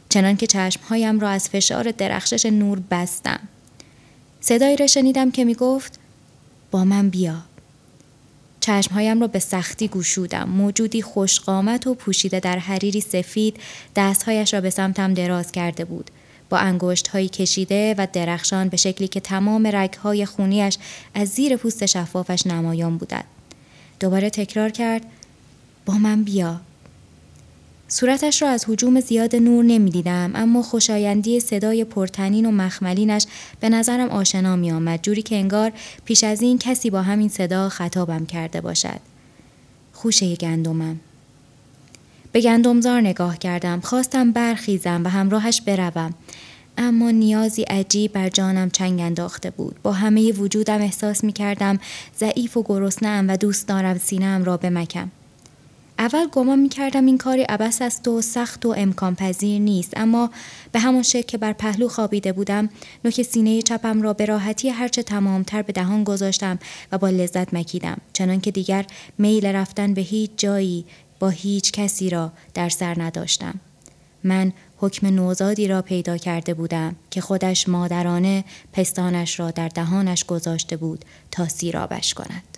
چنان 0.09 0.37
که 0.37 0.47
چشمهایم 0.47 1.21
را 1.21 1.29
از 1.29 1.49
فشار 1.49 1.91
درخشش 1.91 2.47
نور 2.47 2.81
بستم. 2.91 3.41
صدایی 4.41 4.77
را 4.77 4.87
شنیدم 4.87 5.31
که 5.31 5.45
می 5.45 5.55
گفت 5.55 5.99
با 6.71 6.85
من 6.85 7.09
بیا. 7.09 7.50
چشمهایم 8.61 9.21
را 9.21 9.27
به 9.27 9.39
سختی 9.39 9.89
گوشودم. 9.89 10.49
موجودی 10.49 11.03
خوشقامت 11.03 11.87
و 11.87 11.95
پوشیده 11.95 12.41
در 12.41 12.59
حریری 12.59 13.01
سفید 13.01 13.57
دستهایش 13.97 14.55
را 14.55 14.61
به 14.61 14.71
سمتم 14.71 15.15
دراز 15.15 15.53
کرده 15.53 15.85
بود. 15.85 16.11
با 16.49 16.59
انگشت 16.59 17.09
هایی 17.09 17.29
کشیده 17.29 17.95
و 17.99 18.07
درخشان 18.13 18.69
به 18.69 18.77
شکلی 18.77 19.09
که 19.09 19.21
تمام 19.21 19.71
رگ 19.73 19.95
های 19.95 20.27
خونیش 20.27 20.79
از 21.15 21.29
زیر 21.29 21.57
پوست 21.57 21.87
شفافش 21.87 22.47
نمایان 22.47 22.97
بودند. 22.97 23.25
دوباره 24.01 24.31
تکرار 24.31 24.71
کرد 24.71 25.03
با 25.87 25.95
من 25.95 26.25
بیا. 26.25 26.61
صورتش 27.93 28.43
را 28.43 28.49
از 28.49 28.65
حجوم 28.69 29.01
زیاد 29.01 29.37
نور 29.37 29.65
نمی‌دیدم 29.65 30.31
اما 30.35 30.63
خوشایندی 30.63 31.41
صدای 31.41 31.85
پرتنین 31.85 32.47
و 32.47 32.51
مخملینش 32.51 33.27
به 33.61 33.69
نظرم 33.69 34.09
آشنا 34.09 34.57
می 34.57 34.73
آمد 34.73 35.03
جوری 35.03 35.23
که 35.23 35.37
انگار 35.37 35.73
پیش 36.05 36.25
از 36.25 36.43
این 36.43 36.59
کسی 36.59 36.91
با 36.91 37.03
همین 37.03 37.29
صدا 37.29 37.69
خطابم 37.69 38.27
کرده 38.27 38.61
باشد. 38.61 39.01
خوشه 39.93 40.37
گندمم. 40.37 41.01
به 42.33 42.41
گندمزار 42.41 43.01
نگاه 43.01 43.39
کردم. 43.39 43.81
خواستم 43.81 44.33
برخیزم 44.33 45.01
و 45.05 45.09
همراهش 45.09 45.61
بروم. 45.61 46.15
اما 46.79 47.11
نیازی 47.11 47.63
عجیب 47.63 48.13
بر 48.13 48.29
جانم 48.29 48.71
چنگ 48.71 49.01
انداخته 49.01 49.51
بود. 49.51 49.77
با 49.83 49.93
همه 49.93 50.33
وجودم 50.33 50.81
احساس 50.81 51.25
می 51.25 51.33
کردم 51.33 51.79
ضعیف 52.19 52.57
و 52.57 52.63
گرسنه‌ام 52.63 53.29
و 53.29 53.37
دوست 53.37 53.69
دارم 53.69 53.99
سینه‌ام 53.99 54.45
را 54.45 54.57
بمکم. 54.57 55.09
اول 56.01 56.27
گمان 56.33 56.59
می 56.59 56.69
کردم 56.69 57.07
این 57.07 57.19
کاری 57.19 57.43
عبس 57.43 57.83
است 57.83 58.09
و 58.09 58.23
سخت 58.23 58.67
و 58.67 58.75
امکان 58.77 59.15
پذیر 59.15 59.61
نیست. 59.61 59.93
اما 59.97 60.31
به 60.73 60.79
همان 60.79 61.03
شکل 61.03 61.27
که 61.27 61.39
بر 61.39 61.53
پهلو 61.53 61.89
خوابیده 61.89 62.33
بودم 62.33 62.69
نوک 63.05 63.23
سینه 63.23 63.63
چپم 63.63 64.03
را 64.03 64.13
به 64.13 64.25
راحتی 64.25 64.69
هرچه 64.69 65.03
تمامتر 65.03 65.63
به 65.63 65.73
دهان 65.73 66.05
گذاشتم 66.05 66.59
و 66.93 66.99
با 66.99 67.09
لذت 67.09 67.55
مکیدم. 67.55 67.99
چنان 68.13 68.41
که 68.41 68.51
دیگر 68.51 68.87
میل 69.19 69.47
رفتن 69.47 69.95
به 69.95 70.01
هیچ 70.01 70.31
جایی 70.37 70.85
با 71.19 71.29
هیچ 71.29 71.73
کسی 71.73 72.11
را 72.11 72.33
در 72.55 72.69
سر 72.69 73.03
نداشتم. 73.03 73.61
من 74.25 74.53
حکم 74.77 75.07
نوزادی 75.07 75.69
را 75.69 75.83
پیدا 75.83 76.17
کرده 76.17 76.55
بودم 76.55 76.97
که 77.11 77.21
خودش 77.21 77.69
مادرانه 77.69 78.45
پستانش 78.73 79.41
را 79.41 79.51
در 79.51 79.69
دهانش 79.69 80.25
گذاشته 80.25 80.77
بود 80.77 81.05
تا 81.31 81.49
سیرابش 81.49 82.15
کند. 82.15 82.50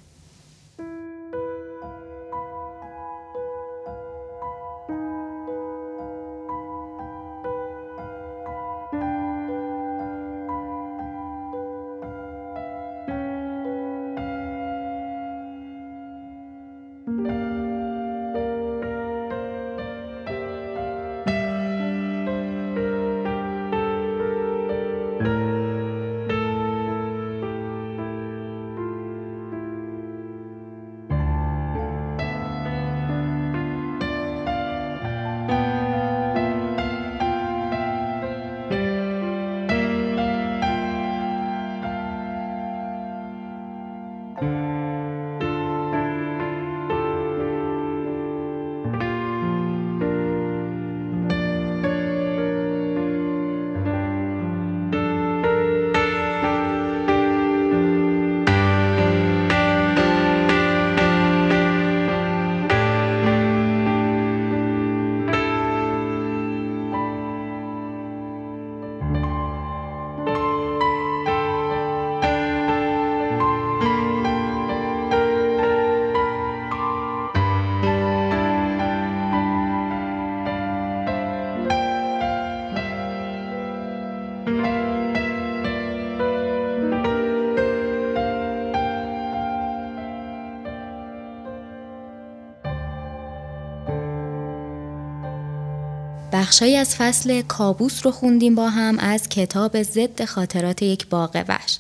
بخشایی 96.53 96.77
از 96.77 96.97
فصل 96.97 97.43
کابوس 97.43 98.07
رو 98.07 98.13
خوندیم 98.13 98.55
با 98.55 98.69
هم 98.69 98.99
از 98.99 99.29
کتاب 99.29 99.83
ضد 99.83 100.25
خاطرات 100.25 100.83
یک 100.83 101.07
باغ 101.07 101.45
وحش. 101.49 101.79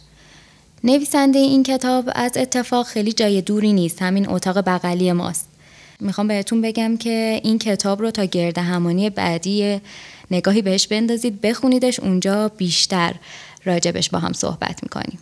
نویسنده 0.84 1.38
این 1.38 1.62
کتاب 1.62 2.10
از 2.14 2.36
اتفاق 2.36 2.86
خیلی 2.86 3.12
جای 3.12 3.42
دوری 3.42 3.72
نیست 3.72 4.02
همین 4.02 4.28
اتاق 4.28 4.58
بغلی 4.58 5.12
ماست 5.12 5.48
می‌خوام 6.00 6.28
بهتون 6.28 6.60
بگم 6.62 6.96
که 6.96 7.40
این 7.44 7.58
کتاب 7.58 8.00
رو 8.00 8.10
تا 8.10 8.24
گرد 8.24 8.58
همانی 8.58 9.10
بعدی 9.10 9.80
نگاهی 10.30 10.62
بهش 10.62 10.86
بندازید 10.86 11.40
بخونیدش 11.40 12.00
اونجا 12.00 12.48
بیشتر 12.48 13.14
راجبش 13.64 14.10
با 14.10 14.18
هم 14.18 14.32
صحبت 14.32 14.82
می‌کنیم 14.82 15.18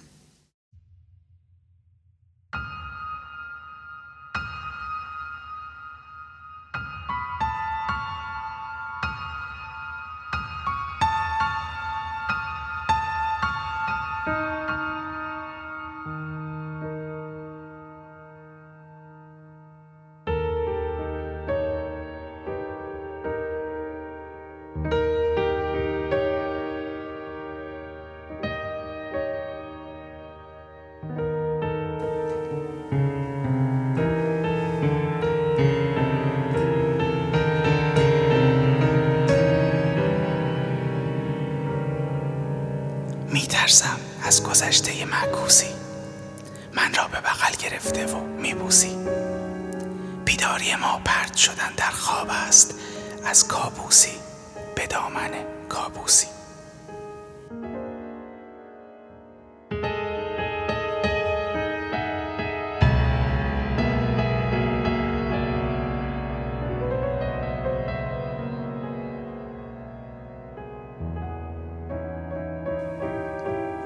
از 53.30 53.48
کابوسی 53.48 54.10
به 54.74 54.86
دامن 54.86 55.30
کابوسی. 55.68 56.26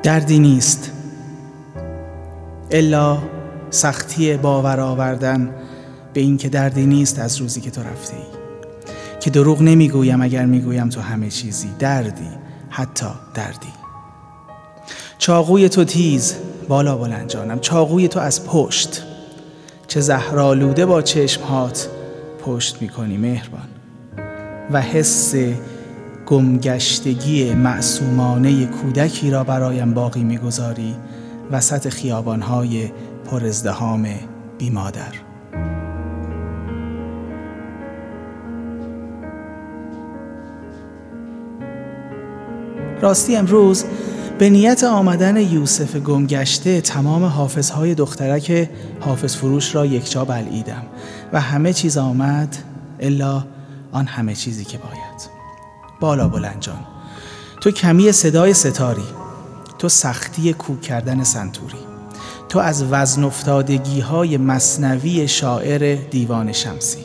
دردی 0.03 0.38
نیست. 0.38 0.90
الا 2.70 3.18
سختی 3.70 4.36
باور 4.36 4.80
آوردن 4.80 5.55
به 6.12 6.20
اینکه 6.20 6.49
دردی 6.49 6.86
نیست 6.86 7.18
از 7.18 7.36
روزی 7.36 7.61
که 7.61 7.70
تو 7.70 7.82
رفته 7.82 8.16
ای 8.16 8.34
که 9.25 9.31
دروغ 9.31 9.62
نمی‌گویم 9.62 10.22
اگر 10.22 10.45
می‌گویم 10.45 10.89
تو 10.89 11.01
همه 11.01 11.31
چیزی. 11.31 11.68
دردی 11.79 12.29
حتی 12.70 13.07
دردی. 13.35 13.72
چاقوی 15.18 15.68
تو 15.68 15.85
تیز 15.85 16.35
بالا 16.68 16.97
بلند 16.97 17.29
جانم. 17.29 17.61
چاقوی 17.61 18.09
تو 18.09 18.20
از 18.20 18.47
پشت. 18.47 19.03
چه 19.87 20.01
زهرالوده 20.01 20.87
با 20.87 21.03
چشمهات 21.03 21.89
پشت 22.45 22.83
می‌کنی 22.83 23.16
مهربان. 23.16 23.68
و 24.72 24.81
حس 24.81 25.35
گمگشتگی 26.27 27.55
معصومانه 27.55 28.66
کودکی 28.66 29.31
را 29.31 29.45
برایم 29.45 29.95
باقی 29.95 30.25
می‌گذاری. 30.25 30.97
وسط 31.51 31.89
خیابانهای 31.89 32.91
پر 33.31 33.47
ازدهام 33.47 34.07
بی 34.59 34.70
راستی 43.05 43.36
امروز 43.36 43.84
به 44.38 44.50
نیت 44.50 44.84
آمدن 44.84 45.36
یوسف 45.36 45.96
گمگشته 45.96 46.80
تمام 46.80 47.24
حافظهای 47.24 47.94
دخترک 47.94 48.70
حافظ 49.00 49.36
فروش 49.36 49.74
را 49.74 49.86
یکجا 49.86 50.24
بلعیدم 50.24 50.82
و 51.32 51.40
همه 51.40 51.72
چیز 51.72 51.98
آمد 51.98 52.57
الا 53.00 53.44
آن 53.92 54.07
همه 54.07 54.34
چیزی 54.34 54.64
که 54.64 54.78
باید. 54.78 55.30
بالا 56.00 56.28
بلند 56.28 56.61
جان. 56.61 56.86
تو 57.61 57.70
کمی 57.70 58.12
صدای 58.12 58.55
ستاری. 58.55 59.07
تو 59.78 59.88
سختی 59.88 60.52
کوک 60.52 60.80
کردن 60.80 61.24
سنتوری. 61.24 61.78
تو 62.48 62.59
از 62.59 62.84
وزن 62.90 63.24
افتادگی 63.24 64.00
های 64.00 64.36
مصنوی 64.36 65.28
شاعر 65.28 65.94
دیوان 66.11 66.52
شمسی. 66.52 67.05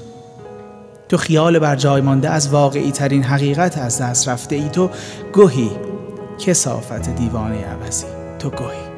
تو 1.09 1.17
خیال 1.17 1.59
بر 1.59 1.75
جای 1.75 2.01
مانده 2.01 2.29
از 2.29 2.49
واقعی 2.49 2.91
ترین 2.91 3.23
حقیقت 3.23 3.77
از 3.77 4.01
دست 4.01 4.27
رفته 4.27 4.55
ای 4.55 4.69
تو 4.69 4.89
گوهی 5.33 5.88
کسافت 6.39 7.09
دیوانه 7.09 7.65
عوضی. 7.65 8.07
تو 8.39 8.49
گوهی 8.49 8.88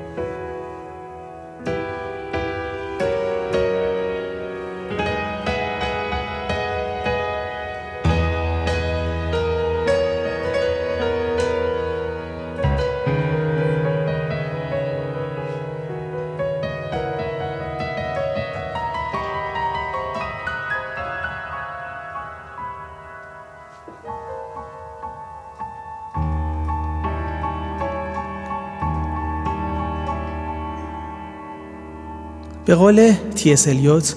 به 32.72 32.76
قول 32.76 33.14
تیس 33.36 33.68
الیوت 33.68 34.16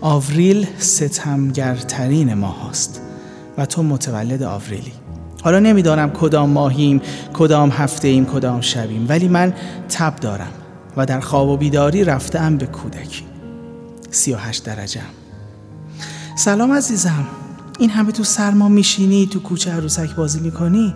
آوریل 0.00 0.66
ستمگرترین 0.78 2.34
ماه 2.34 2.62
هاست 2.62 3.00
و 3.58 3.66
تو 3.66 3.82
متولد 3.82 4.42
آوریلی. 4.42 4.92
حالا 5.42 5.58
نمی‌دانم 5.58 6.10
کدام 6.10 6.50
ماهیم 6.50 7.00
کدام 7.32 7.70
هفته 7.70 8.08
ایم 8.08 8.26
کدام 8.26 8.60
شبیم 8.60 9.06
ولی 9.08 9.28
من 9.28 9.54
تب 9.88 10.16
دارم 10.16 10.52
و 10.96 11.06
در 11.06 11.20
خواب 11.20 11.48
و 11.48 11.56
بیداری 11.56 12.04
رفتم 12.04 12.56
به 12.56 12.66
کودکی. 12.66 13.22
سی 14.10 14.32
و 14.32 14.36
هشت 14.36 14.64
درجه 14.64 15.00
سلام 16.36 16.72
عزیزم. 16.72 17.26
این 17.78 17.90
همه 17.90 18.12
تو 18.12 18.24
سرما 18.24 18.68
میشینی 18.68 19.26
تو 19.26 19.40
کوچه 19.40 19.70
عروسک 19.70 20.14
بازی 20.14 20.40
می‌کنی؟ 20.40 20.94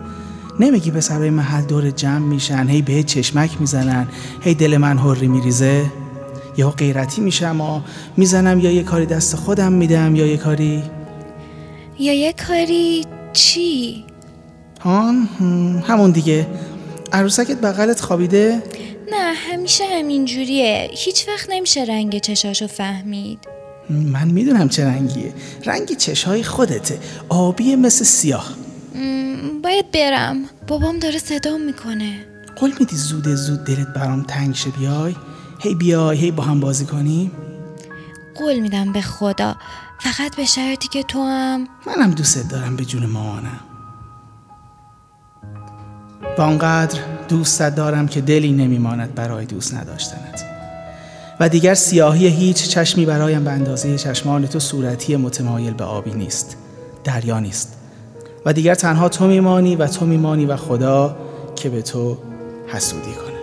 نمیگی 0.59 0.91
به 0.91 1.01
سرای 1.01 1.29
محل 1.29 1.63
دور 1.63 1.89
جمع 1.91 2.25
میشن 2.25 2.67
هی 2.67 2.81
به 2.81 3.03
چشمک 3.03 3.61
می‌زنن 3.61 4.07
هی 4.41 4.53
دل 4.53 4.77
من 4.77 4.97
هری 4.97 5.27
میریزه؟ 5.27 5.85
یا 6.57 6.69
غیرتی 6.69 7.21
میشم 7.21 7.61
و 7.61 7.81
می‌زنم 8.17 8.59
یا 8.59 8.71
یه 8.71 8.83
کاری 8.83 9.05
دست 9.05 9.35
خودم 9.35 9.71
میدم 9.71 10.15
یا 10.15 10.25
یه 10.25 10.37
کاری؟ 10.37 10.83
یا 11.99 12.13
یه 12.13 12.33
کاری 12.33 13.05
چی؟ 13.33 14.05
هان 14.81 15.15
همون 15.87 16.11
دیگه. 16.11 16.47
عروسکت 17.13 17.57
بغلت 17.61 18.01
خوابیده؟ 18.01 18.63
نه 19.11 19.33
همیشه 19.33 19.83
همین 19.85 20.25
جوریه 20.25 20.89
هیچ 20.91 21.27
وقت 21.27 21.47
نمیشه 21.49 21.83
رنگ 21.83 22.17
چشاشو 22.19 22.67
فهمید. 22.67 23.39
من 23.89 24.27
می‌دونم 24.27 24.69
چه 24.69 24.85
رنگیه. 24.85 25.33
رنگ 25.65 25.97
چشهای 25.97 26.43
خودته. 26.43 26.99
آبی 27.29 27.75
مثل 27.75 28.05
سیاه. 28.05 28.55
باید 29.63 29.91
برم. 29.91 30.37
بابام 30.67 30.99
داره 30.99 31.17
صدام 31.17 31.61
می‌کنه. 31.61 32.13
قول 32.55 32.73
میدی 32.79 32.95
زود 32.95 33.27
زود 33.27 33.63
دلت 33.63 33.87
برام 33.95 34.23
تنگ 34.23 34.55
شه 34.55 34.69
بیای؟ 34.69 35.15
هی 35.59 35.75
بیا، 35.75 36.09
هی 36.09 36.31
با 36.31 36.43
هم 36.43 36.59
بازی 36.59 36.85
کنیم 36.85 37.31
قول 38.35 38.59
میدم 38.59 38.91
به 38.91 39.01
خدا 39.01 39.55
فقط 39.99 40.35
به 40.35 40.45
شرطی 40.45 40.87
که 40.87 41.03
تو 41.03 41.23
هم. 41.23 41.67
منم 41.87 42.11
دوست 42.11 42.49
دارم 42.49 42.75
به 42.75 42.85
جون 42.85 43.05
مامانم 43.05 43.59
و 46.37 46.41
انقدر 46.41 46.99
دوستت 47.27 47.75
دارم 47.75 48.07
که 48.07 48.21
دلی 48.21 48.51
نمیماند 48.51 49.15
برای 49.15 49.45
دوست 49.45 49.73
نداشتنت. 49.73 50.45
و 51.39 51.49
دیگر 51.49 51.73
سیاهی 51.73 52.27
هیچ 52.27 52.67
چشمی 52.67 53.05
برایم 53.05 53.43
به 53.43 53.51
اندازه 53.51 53.97
چشمان 53.97 54.47
تو 54.47 54.59
صورتی 54.59 55.15
متمایل 55.15 55.73
به 55.73 55.83
آبی 55.83 56.13
نیست 56.13 56.57
دریا 57.03 57.39
نیست. 57.39 57.77
و 58.45 58.53
دیگر 58.53 58.75
تنها 58.75 59.09
تو 59.09 59.27
میمانی 59.27 59.75
و 59.75 59.87
تو 59.87 60.05
میمانی 60.05 60.45
و 60.45 60.55
خدا 60.55 61.17
که 61.55 61.69
به 61.69 61.81
تو 61.81 62.17
حسودی 62.67 63.11
کنه 63.11 63.36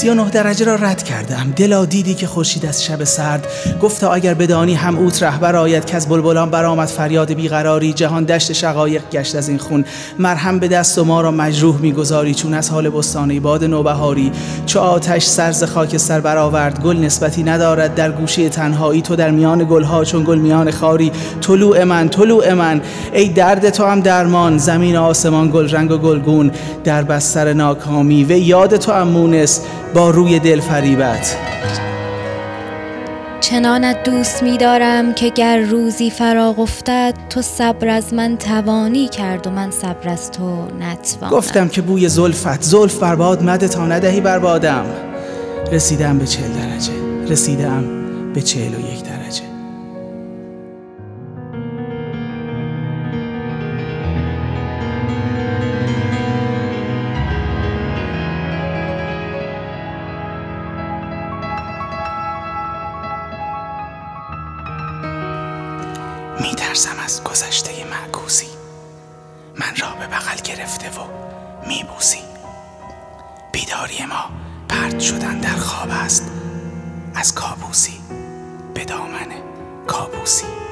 39 0.00 0.30
درجه 0.30 0.64
را 0.64 0.74
رد 0.74 1.02
کردم. 1.02 1.52
دلا 1.56 1.84
دیدی 1.84 2.14
که 2.14 2.26
خورشید 2.26 2.66
از 2.66 2.84
شب 2.84 3.04
سرد. 3.04 3.46
گفتا 3.82 4.12
اگر 4.12 4.34
بدانی 4.34 4.74
هم 4.74 4.98
اوت 4.98 5.22
رهبر 5.22 5.56
آید 5.56 5.84
که 5.84 5.96
از 5.96 6.08
بلبلان 6.08 6.50
برآمد 6.50 6.88
فریاد 6.88 7.32
بیقراری. 7.32 7.92
جهان 7.92 8.24
دشت 8.24 8.52
شقایق 8.52 9.02
گشت 9.12 9.36
از 9.36 9.48
این 9.48 9.58
خون. 9.58 9.84
مرهم 10.18 10.58
به 10.58 10.68
دست 10.68 10.98
و 10.98 11.04
ما 11.04 11.20
را 11.20 11.30
مجروح 11.30 11.76
می‌گذاری. 11.80 12.34
چون 12.34 12.54
از 12.54 12.70
حال 12.70 12.90
بستانه 12.90 13.40
باد 13.40 13.64
نوبهاری. 13.64 14.32
چو 14.66 14.78
آتش 14.78 15.26
سرز 15.26 15.64
خاک 15.64 15.96
سر 15.96 16.20
برآورد. 16.20 16.82
گل 16.82 16.96
نسبتی 16.96 17.42
ندارد 17.42 17.94
در 17.94 18.12
گوشه 18.12 18.48
تنهایی. 18.48 19.02
تو 19.02 19.16
در 19.16 19.30
میان 19.30 19.66
گلها 19.70 20.04
چون 20.04 20.24
گل 20.24 20.38
میان 20.38 20.70
خاری. 20.70 21.12
طلوع 21.40 21.84
من 21.84 22.08
طلوع 22.08 22.52
من. 22.54 22.80
ای 23.12 23.28
درد 23.28 23.70
تو 23.70 23.84
هم 23.84 24.00
درمان. 24.00 24.58
زمین 24.58 24.96
آسمان 24.96 25.50
گل 25.50 25.70
رنگ 25.70 25.90
و 25.90 25.98
گلگون. 25.98 26.50
در 26.84 27.02
بستر 27.02 27.52
ناکامی. 27.52 28.24
و 28.24 28.30
یاد 28.30 28.76
تو 28.76 28.92
هم 28.92 29.08
مونس. 29.08 29.60
با 29.94 30.10
روی 30.10 30.38
دل 30.38 30.60
فریبت. 30.60 31.36
چنانت 33.40 34.02
دوست 34.02 34.42
می 34.42 34.58
دارم 34.58 35.14
که 35.14 35.28
گر 35.28 35.58
روزی 35.58 36.10
فراغ 36.10 36.58
افتد 36.58 37.14
تو 37.30 37.42
صبر 37.42 37.88
از 37.88 38.14
من 38.14 38.36
توانی 38.36 39.08
کرد 39.08 39.46
و 39.46 39.50
من 39.50 39.70
صبر 39.70 40.08
از 40.08 40.30
تو 40.30 40.68
نتوانم. 40.80 41.36
گفتم 41.36 41.68
که 41.68 41.82
بوی 41.82 42.08
زلفت 42.08 42.62
زلف 42.62 42.98
برباد 42.98 43.42
مده 43.42 43.68
تا 43.68 43.86
ندهی 43.86 44.20
بربادم 44.20 44.86
رسیدم 45.72 46.18
به 46.18 46.26
چهل 46.26 46.52
درجه 46.52 46.92
رسیدم 47.28 47.84
به 48.34 48.42
چهل 48.42 48.74
و 48.74 48.80
یک 48.80 49.02
درجه 49.02 49.09
میترسم 66.40 66.98
از 67.04 67.24
گذشته 67.24 67.84
معکوسی. 67.84 68.48
من 69.54 69.76
را 69.76 69.90
به 69.90 70.06
بغل 70.06 70.36
گرفته 70.36 70.88
و 70.90 71.04
میبوسی. 71.68 72.18
بیداری 73.52 74.04
ما 74.06 74.30
پرد 74.68 75.00
شدن 75.00 75.38
در 75.38 75.56
خواب 75.56 75.88
است. 75.90 76.30
از 77.14 77.34
کابوسی 77.34 78.00
به 78.74 78.84
دامن 78.84 79.28
کابوسی. 79.86 80.69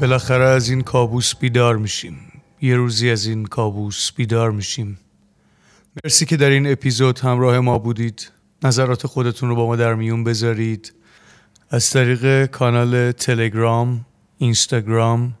بالاخره 0.00 0.44
از 0.44 0.68
این 0.68 0.80
کابوس 0.80 1.34
بیدار 1.36 1.76
میشیم. 1.76 2.18
یه 2.62 2.76
روزی 2.76 3.10
از 3.10 3.26
این 3.26 3.44
کابوس 3.44 4.12
بیدار 4.12 4.50
میشیم. 4.50 4.98
مرسی 6.04 6.26
که 6.26 6.36
در 6.36 6.50
این 6.50 6.72
اپیزود 6.72 7.18
همراه 7.18 7.60
ما 7.60 7.78
بودید. 7.78 8.30
نظرات 8.62 9.06
خودتون 9.06 9.48
رو 9.48 9.54
با 9.54 9.66
ما 9.66 9.76
در 9.76 9.94
میون 9.94 10.24
بذارید. 10.24 10.92
از 11.70 11.90
طریق 11.90 12.46
کانال 12.46 13.12
تلگرام 13.12 14.06
اینستاگرام 14.38 15.34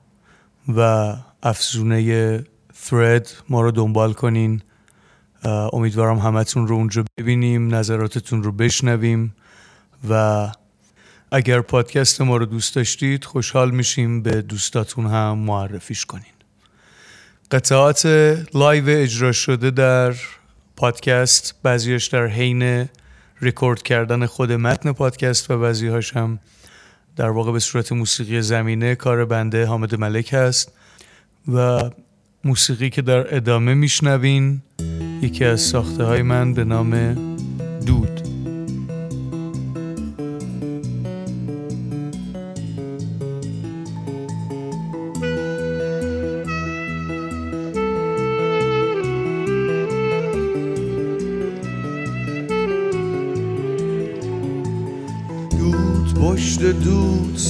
و 0.76 1.14
افزونه 1.42 2.44
ثرد 2.74 3.30
ما 3.48 3.60
رو 3.60 3.70
دنبال 3.70 4.12
کنین. 4.12 4.62
امیدوارم 5.72 6.18
همتون 6.18 6.66
رو 6.66 6.74
اونجا 6.76 7.04
ببینیم 7.18 7.74
نظراتتون 7.74 8.42
رو 8.42 8.52
بشنویم 8.52 9.34
و 10.10 10.46
اگر 11.32 11.60
پادکست 11.60 12.20
ما 12.20 12.36
رو 12.36 12.46
دوست 12.46 12.74
داشتید 12.74 13.24
خوشحال 13.24 13.70
میشیم 13.70 14.22
به 14.22 14.42
دوستاتون 14.42 15.06
هم 15.06 15.38
معرفیش 15.38 16.04
کنین. 16.04 16.24
قطعات 17.50 18.06
live 18.54 18.84
اجرا 18.88 19.32
شده 19.32 19.70
در 19.70 20.14
پادکست 20.76 21.54
بعضیش 21.62 22.06
در 22.06 22.26
حین 22.26 22.88
ریکورد 23.40 23.82
کردن 23.82 24.26
خود 24.26 24.52
متن 24.52 24.92
پادکست 24.92 25.50
و 25.50 25.58
بعضیهاش 25.58 26.16
هم 26.16 26.38
در 27.16 27.30
واقع 27.30 27.52
به 27.52 27.58
صورت 27.58 27.92
موسیقی 27.92 28.42
زمینه 28.42 28.94
کار 28.94 29.24
بنده 29.24 29.66
حامد 29.66 29.94
ملک 29.94 30.32
هست 30.32 30.72
و 31.52 31.90
موسیقی 32.44 32.90
که 32.90 33.02
در 33.02 33.36
ادامه 33.36 33.74
میشنوین 33.74 34.62
یکی 35.22 35.44
از 35.44 35.60
ساخته 35.60 36.04
های 36.04 36.22
من 36.22 36.54
به 36.54 36.64
نام 36.64 37.29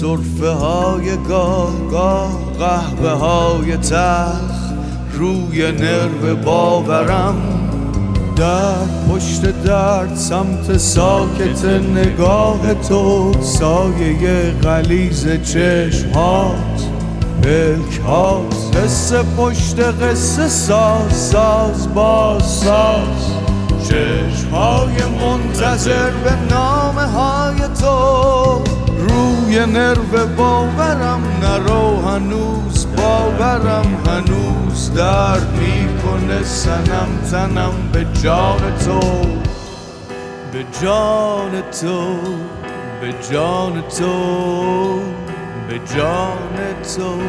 صرفه 0.00 0.48
های 0.50 1.16
گاه 1.28 1.88
گاه 1.90 2.30
قهوه 2.58 3.10
های 3.10 3.76
تخ 3.76 4.72
روی 5.12 5.72
نرو 5.72 6.36
باورم. 6.36 7.34
در 8.36 8.74
پشت 9.08 9.62
درد 9.62 10.14
سمت 10.14 10.76
ساکت 10.76 11.64
نگاه 11.64 12.74
تو 12.74 13.32
سایه 13.40 14.50
غلیز 14.62 15.28
چشم 15.28 16.10
هات 16.10 16.82
پلک 17.42 18.00
هات 18.06 18.76
قصه 18.76 19.22
پشت 19.36 19.80
قصه 19.80 20.48
ساز 20.48 21.12
ساز 21.12 21.94
باز 21.94 22.42
ساز. 22.42 23.30
چشم 23.88 24.50
های 24.52 24.94
منتظر 25.20 26.10
به 26.10 26.54
نامه 26.54 27.06
های 27.06 27.58
تو. 27.80 28.79
روی 29.20 29.66
نرو 29.66 30.26
باورم 30.36 31.22
نرو 31.42 32.08
هنوز. 32.08 32.86
باورم 32.96 33.98
هنوز 34.06 34.94
درد 34.94 35.48
می‌کنه 35.60 36.42
سنم 36.44 37.08
تنم 37.30 37.72
به 37.92 38.06
جان 38.22 38.60
تو. 38.84 39.00
به 40.52 40.64
جان 40.82 41.50
تو 41.80 42.18
به 43.00 43.14
جان 43.30 43.82
تو 43.98 45.00
به 45.68 45.80
جان 45.94 46.56
تو. 46.96 47.20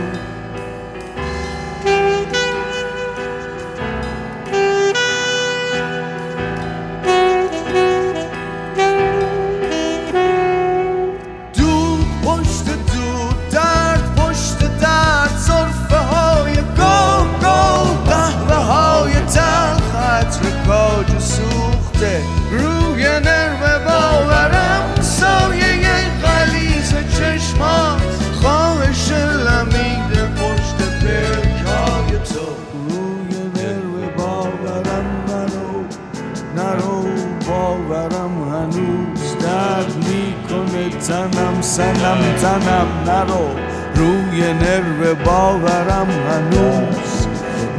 سنم 41.82 42.22
تنم 42.42 42.88
نرو. 43.06 43.48
روی 43.96 44.54
نرو 44.54 45.16
باورم 45.26 46.08
هنوز 46.10 47.28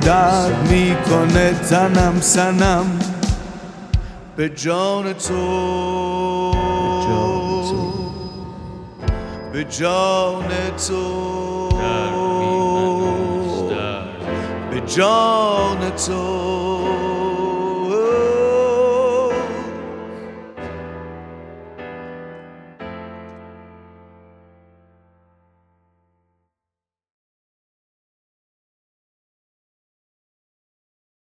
درد 0.00 0.68
می‌کنه 0.70 1.52
تنم 1.70 2.20
سنم. 2.20 2.98
به 4.36 4.48
جان 4.48 5.12
تو. 5.12 6.52
به 9.52 9.64
جان 9.64 10.44
تو. 10.88 11.68
به 14.70 14.80
جان 14.86 15.90
تو. 16.06 16.41